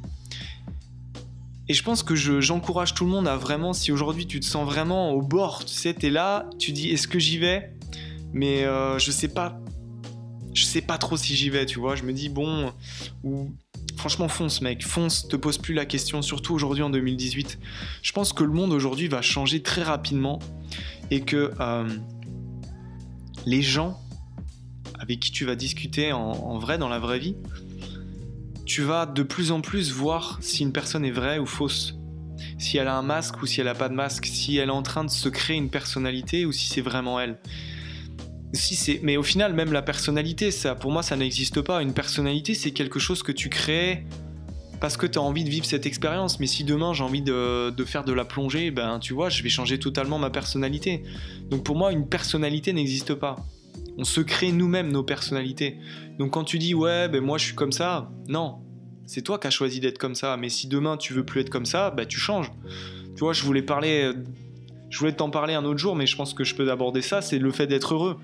Et 1.69 1.75
je 1.75 1.83
pense 1.83 2.03
que 2.03 2.15
je- 2.15 2.41
j'encourage 2.41 2.95
tout 2.95 3.05
le 3.05 3.11
monde 3.11 3.27
à 3.27 3.37
vraiment, 3.37 3.73
si 3.73 3.91
aujourd'hui 3.91 4.27
tu 4.27 4.39
te 4.41 4.45
sens 4.45 4.65
vraiment 4.65 5.11
au 5.13 5.23
bord, 5.23 5.65
tu 5.65 5.75
sais, 5.75 5.95
t'es 5.95 6.11
là, 6.11 6.49
tu 6.59 6.73
dis 6.73 6.91
est-ce 6.91 7.09
que 7.09 7.19
j'y 7.19 7.39
vais? 7.39 7.73
Mais 8.33 8.65
euh, 8.65 8.99
je 8.99 9.11
sais 9.11 9.29
pas, 9.29 9.59
je 10.55 10.63
sais 10.65 10.81
pas 10.81 10.99
trop 10.99 11.17
si 11.17 11.35
j'y 11.35 11.51
vais, 11.51 11.67
tu 11.67 11.81
vois. 11.81 11.97
Je 11.97 12.05
me 12.05 12.13
dis 12.13 12.29
bon, 12.29 12.73
ou 13.25 13.51
franchement 13.97 14.29
fonce 14.29 14.61
mec, 14.61 14.87
fonce, 14.87 15.27
te 15.27 15.35
pose 15.37 15.59
plus 15.59 15.75
la 15.75 15.87
question, 15.87 16.23
surtout 16.23 16.55
aujourd'hui 16.55 16.85
en 16.85 16.91
2018. 16.91 17.59
Je 18.03 18.13
pense 18.13 18.33
que 18.33 18.45
le 18.45 18.53
monde 18.53 18.73
aujourd'hui 18.73 19.09
va 19.09 19.21
changer 19.23 19.61
très 19.63 19.83
rapidement 19.83 20.39
et 21.11 21.23
que 21.23 21.53
euh, 21.61 21.89
les 23.45 23.63
gens 23.63 23.99
avec 25.01 25.19
qui 25.21 25.31
tu 25.33 25.45
vas 25.45 25.57
discuter 25.57 26.13
en 26.13 26.59
vrai, 26.59 26.79
dans 26.79 26.89
la 26.89 26.99
vraie 26.99 27.19
vie, 27.19 27.37
tu 28.67 28.83
vas 28.83 29.07
de 29.07 29.23
plus 29.23 29.53
en 29.53 29.61
plus 29.61 29.93
voir 29.93 30.39
si 30.43 30.63
une 30.63 30.73
personne 30.73 31.05
est 31.05 31.13
vraie 31.13 31.39
ou 31.39 31.47
fausse. 31.47 31.95
Si 32.59 32.77
elle 32.77 32.89
a 32.89 32.97
un 32.97 33.03
masque 33.03 33.41
ou 33.41 33.47
si 33.47 33.61
elle 33.61 33.69
a 33.69 33.75
pas 33.75 33.89
de 33.89 33.95
masque, 33.95 34.27
si 34.27 34.57
elle 34.59 34.69
est 34.69 34.73
en 34.73 34.83
train 34.83 35.05
de 35.05 35.11
se 35.11 35.29
créer 35.29 35.57
une 35.57 35.71
personnalité 35.71 36.45
ou 36.45 36.53
si 36.53 36.67
c'est 36.67 36.81
vraiment 36.81 37.19
elle. 37.21 37.39
Si 38.53 38.75
c'est, 38.75 39.01
mais 39.03 39.17
au 39.17 39.23
final, 39.23 39.55
même 39.55 39.73
la 39.73 39.83
personnalité, 39.83 40.51
ça, 40.51 40.75
pour 40.75 40.91
moi, 40.91 41.03
ça 41.03 41.17
n'existe 41.17 41.61
pas. 41.61 41.81
Une 41.81 41.95
personnalité, 41.95 42.55
c'est 42.55 42.73
quelque 42.73 42.99
chose 42.99 43.23
que 43.23 43.33
tu 43.33 43.49
crées 43.49 44.05
parce 44.81 44.97
que 44.97 45.07
tu 45.07 45.19
as 45.19 45.23
envie 45.23 45.45
de 45.45 45.51
vivre 45.51 45.65
cette 45.65 45.87
expérience. 45.87 46.41
Mais 46.41 46.47
si 46.47 46.65
demain 46.65 46.93
j'ai 46.93 47.05
envie 47.05 47.23
de, 47.23 47.71
de 47.71 47.85
faire 47.85 48.05
de 48.05 48.13
la 48.13 48.25
plongée, 48.25 48.71
ben 48.71 48.99
tu 48.99 49.15
vois, 49.15 49.29
je 49.29 49.43
vais 49.43 49.49
changer 49.49 49.79
totalement 49.79 50.19
ma 50.19 50.31
personnalité. 50.31 51.05
Donc 51.51 51.65
pour 51.65 51.77
moi, 51.77 51.93
une 51.93 52.09
personnalité 52.09 52.73
n'existe 52.73 53.15
pas. 53.15 53.37
On 53.99 54.05
se 54.05 54.21
crée 54.21 54.53
nous-mêmes 54.53 54.93
nos 54.93 55.03
personnalités. 55.03 55.79
Donc 56.19 56.33
quand 56.33 56.45
tu 56.45 56.59
dis 56.59 56.75
ouais, 56.75 57.09
ben 57.09 57.23
moi 57.23 57.39
je 57.39 57.47
suis 57.47 57.55
comme 57.55 57.73
ça, 57.73 58.11
non, 58.29 58.59
c'est 59.07 59.23
toi 59.23 59.39
qui 59.39 59.47
as 59.47 59.51
choisi 59.51 59.81
d'être 59.81 59.99
comme 59.99 60.15
ça. 60.15 60.37
Mais 60.37 60.49
si 60.49 60.69
demain 60.69 60.97
tu 60.97 61.13
veux 61.13 61.25
plus 61.25 61.41
être 61.41 61.51
comme 61.51 61.67
ça, 61.67 61.91
ben 61.91 62.07
tu 62.07 62.19
changes. 62.19 62.53
Tu 63.15 63.21
vois, 63.21 63.33
je 63.33 63.43
voulais 63.43 63.63
parler, 63.63 64.13
je 64.91 64.99
voulais 64.99 65.13
t'en 65.13 65.31
parler 65.31 65.55
un 65.55 65.65
autre 65.65 65.79
jour, 65.79 65.97
mais 65.97 66.07
je 66.07 66.17
pense 66.17 66.35
que 66.35 66.45
je 66.45 66.55
peux 66.55 66.71
aborder 66.71 67.03
ça, 67.03 67.23
c'est 67.23 67.39
le 67.39 67.51
fait 67.51 67.67
d'être 67.67 67.95
heureux. 67.95 68.19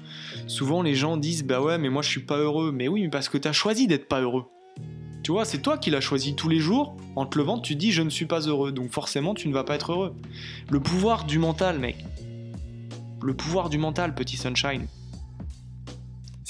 Souvent 0.47 0.83
les 0.83 0.95
gens 0.95 1.17
disent 1.17 1.45
bah 1.45 1.61
ouais, 1.61 1.79
mais 1.79 1.88
moi 1.88 2.02
je 2.02 2.09
suis 2.09 2.23
pas 2.23 2.37
heureux. 2.37 2.73
Mais 2.73 2.88
oui, 2.88 3.09
parce 3.09 3.29
que 3.29 3.38
tu 3.38 3.49
as 3.49 3.52
choisi 3.52 3.87
d'être 3.87 4.09
pas 4.09 4.21
heureux. 4.21 4.45
Tu 5.23 5.31
vois, 5.31 5.45
c'est 5.45 5.59
toi 5.59 5.79
qui 5.79 5.91
l'as 5.91 6.00
choisi 6.00 6.35
tous 6.35 6.49
les 6.49 6.59
jours. 6.59 6.97
En 7.14 7.26
te 7.26 7.38
levant, 7.38 7.61
tu 7.61 7.76
dis 7.76 7.93
je 7.93 8.02
ne 8.02 8.11
suis 8.11 8.26
pas 8.26 8.41
heureux. 8.41 8.73
Donc 8.73 8.91
forcément, 8.91 9.35
tu 9.35 9.49
ne 9.49 9.55
vas 9.55 9.62
pas 9.62 9.76
être 9.76 9.93
heureux. 9.93 10.14
Le 10.69 10.81
pouvoir 10.81 11.25
du 11.25 11.38
mental, 11.38 11.79
mec. 11.79 12.05
Le 13.23 13.35
pouvoir 13.35 13.71
du 13.71 13.79
mental, 13.79 14.14
petit 14.14 14.37
sunshine. 14.37 14.88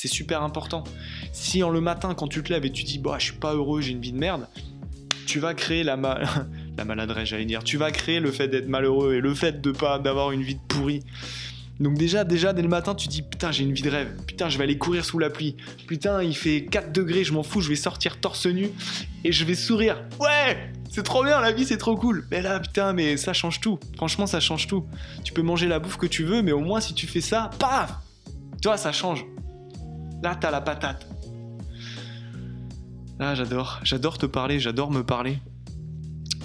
C'est 0.02 0.09
super 0.09 0.42
important. 0.42 0.82
Si 1.30 1.62
en 1.62 1.71
le 1.71 1.80
matin, 1.80 2.12
quand 2.14 2.26
tu 2.26 2.42
te 2.42 2.52
lèves 2.52 2.64
et 2.64 2.73
tu 2.73 2.82
dis 2.82 2.99
bah 2.99 3.18
je 3.21 3.26
suis 3.26 3.35
pas 3.35 3.54
heureux, 3.54 3.80
j'ai 3.82 3.92
une 3.92 4.00
vie 4.00 4.11
de 4.11 4.18
merde, 4.18 4.49
tu 5.26 5.38
vas 5.38 5.54
créer 5.54 5.85
la, 5.85 5.97
ma- 5.97 6.18
la 6.76 6.85
maladresse, 6.85 7.28
j'allais 7.28 7.44
dire. 7.44 7.62
Tu 7.62 7.76
vas 7.76 7.92
créer 7.92 8.18
le 8.18 8.32
fait 8.32 8.49
d'être 8.49 8.66
malheureux 8.66 9.14
et 9.14 9.21
le 9.21 9.32
fait 9.32 9.61
de 9.61 9.71
pas 9.71 10.00
d'avoir 10.00 10.32
une 10.32 10.42
vie 10.42 10.56
de 10.56 10.61
pourri. 10.66 11.04
Donc 11.78 11.97
déjà, 11.97 12.25
déjà, 12.25 12.52
dès 12.52 12.62
le 12.62 12.68
matin, 12.68 12.97
tu 12.97 13.06
dis 13.06 13.23
putain, 13.23 13.52
j'ai 13.52 13.62
une 13.62 13.73
vie 13.73 13.82
de 13.82 13.90
rêve. 13.90 14.09
Putain, 14.26 14.49
je 14.49 14.59
vais 14.59 14.64
aller 14.64 14.76
courir 14.76 15.04
sous 15.04 15.21
la 15.21 15.30
pluie. 15.30 15.54
Putain, 15.87 16.21
il 16.21 16.35
fait 16.37 16.64
4 16.64 16.90
degrés, 16.90 17.23
je 17.23 17.32
m'en 17.32 17.44
fous, 17.44 17.61
je 17.61 17.68
vais 17.68 17.76
sortir 17.76 18.18
torse 18.18 18.47
nu 18.47 18.71
et 19.23 19.30
je 19.30 19.44
vais 19.44 19.54
sourire. 19.54 20.02
Ouais, 20.18 20.73
c'est 20.90 21.04
trop 21.04 21.23
bien, 21.23 21.40
la 21.40 21.52
vie, 21.52 21.64
c'est 21.64 21.78
trop 21.78 21.94
cool. 21.94 22.26
Mais 22.32 22.42
là, 22.42 22.59
putain, 22.59 22.92
mais 22.92 23.16
ça 23.16 23.32
change 23.35 23.61
tout. 23.61 23.78
Franchement, 23.99 24.26
ça 24.26 24.40
change 24.40 24.66
tout. 24.66 24.85
Tu 25.23 25.32
peux 25.32 25.42
manger 25.42 25.68
la 25.68 25.78
bouffe 25.78 25.97
que 25.97 26.06
tu 26.06 26.25
veux, 26.25 26.42
mais 26.42 26.50
au 26.50 26.59
moins, 26.61 26.80
si 26.80 26.92
tu 26.92 27.06
fais 27.06 27.21
ça, 27.21 27.50
paf 27.61 27.92
Tu 28.61 28.66
vois, 28.66 28.76
ça 28.76 28.90
change. 28.90 29.25
Là, 30.23 30.37
t'as 30.41 30.50
la 30.50 30.61
patate. 30.61 31.07
Ah, 33.19 33.35
j'adore. 33.35 33.81
J'adore 33.83 34.19
te 34.19 34.26
parler, 34.26 34.61
j'adore 34.61 34.91
me 34.91 35.02
parler. 35.02 35.38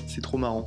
C'est 0.07 0.21
trop 0.21 0.37
marrant. 0.37 0.65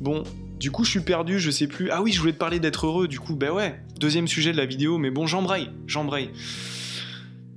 Bon, 0.00 0.24
du 0.58 0.70
coup, 0.70 0.84
je 0.84 0.90
suis 0.90 1.00
perdu, 1.00 1.38
je 1.38 1.50
sais 1.50 1.68
plus. 1.68 1.90
Ah 1.90 2.02
oui, 2.02 2.12
je 2.12 2.20
voulais 2.20 2.32
te 2.32 2.38
parler 2.38 2.58
d'être 2.58 2.86
heureux, 2.86 3.06
du 3.06 3.20
coup, 3.20 3.36
ben 3.36 3.50
ouais. 3.50 3.80
Deuxième 4.00 4.26
sujet 4.26 4.52
de 4.52 4.56
la 4.56 4.66
vidéo, 4.66 4.98
mais 4.98 5.10
bon, 5.10 5.26
j'embraye, 5.26 5.70
j'embraye. 5.86 6.30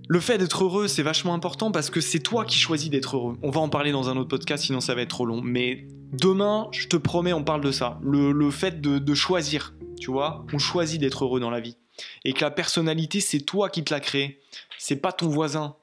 Le 0.08 0.20
fait 0.20 0.38
d'être 0.38 0.64
heureux, 0.64 0.88
c'est 0.88 1.04
vachement 1.04 1.34
important 1.34 1.72
parce 1.72 1.90
que 1.90 2.02
c'est 2.02 2.20
toi 2.20 2.46
qui 2.46 2.58
choisis 2.58 2.90
d'être 2.90 3.16
heureux. 3.16 3.38
On 3.42 3.50
va 3.50 3.62
en 3.62 3.70
parler 3.70 3.92
dans 3.92 4.10
un 4.10 4.18
autre 4.18 4.30
podcast, 4.30 4.66
sinon 4.66 4.82
ça 4.82 4.94
va 4.94 5.02
être 5.02 5.10
trop 5.10 5.26
long. 5.26 5.42
Mais 5.42 5.88
demain, 6.12 6.68
je 6.72 6.88
te 6.88 6.98
promets, 6.98 7.34
on 7.34 7.44
parle 7.44 7.62
de 7.62 7.72
ça. 7.72 8.00
Le, 8.04 8.52
fait 8.52 8.82
de, 8.82 9.00
de, 9.00 9.14
choisir, 9.16 9.74
tu 10.00 10.12
vois, 10.12 10.46
on 10.54 10.60
choisit 10.60 11.00
d'être 11.00 11.24
heureux 11.24 11.40
dans 11.40 11.50
la 11.50 11.60
vie. 11.60 11.78
Et 12.26 12.34
que 12.34 12.42
la 12.42 12.52
personnalité, 12.52 13.20
c'est 13.20 13.42
toi 13.42 13.70
qui 13.70 13.84
te 13.84 13.94
l'as 13.94 14.00
créée. 14.00 14.40
C'est 14.78 14.96
pas 14.96 15.12
ton 15.12 15.28
voisin, 15.28 15.76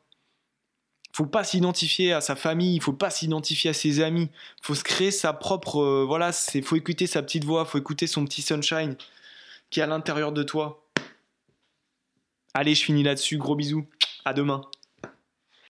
faut 1.19 1.27
pas 1.27 1.43
s'identifier 1.43 2.13
à 2.13 2.21
sa 2.21 2.37
famille, 2.37 2.77
il 2.77 2.81
faut 2.81 2.93
pas 2.93 3.11
s'identifier 3.11 3.71
à 3.71 3.75
ses 3.75 4.01
amis, 4.01 4.31
faut 4.63 4.77
se 4.77 4.85
créer 4.85 5.11
sa 5.11 5.33
propre, 5.33 5.81
euh, 5.81 6.05
voilà, 6.07 6.31
c'est 6.31 6.63
faut 6.63 6.77
écouter 6.77 7.09
sa 7.09 7.23
petite 7.23 7.45
voix, 7.45 7.65
faut 7.65 7.79
écouter 7.79 8.07
son 8.07 8.25
petit 8.25 8.41
sunshine 8.41 8.97
qui 9.71 9.81
est 9.81 9.83
à 9.83 9.87
l'intérieur 9.87 10.31
de 10.31 10.45
toi. 10.45 10.85
Allez, 12.55 12.75
je 12.75 12.85
finis 12.85 13.03
là-dessus, 13.03 13.37
gros 13.37 13.57
bisous, 13.57 13.87
à 14.25 14.33
demain. 14.33 14.63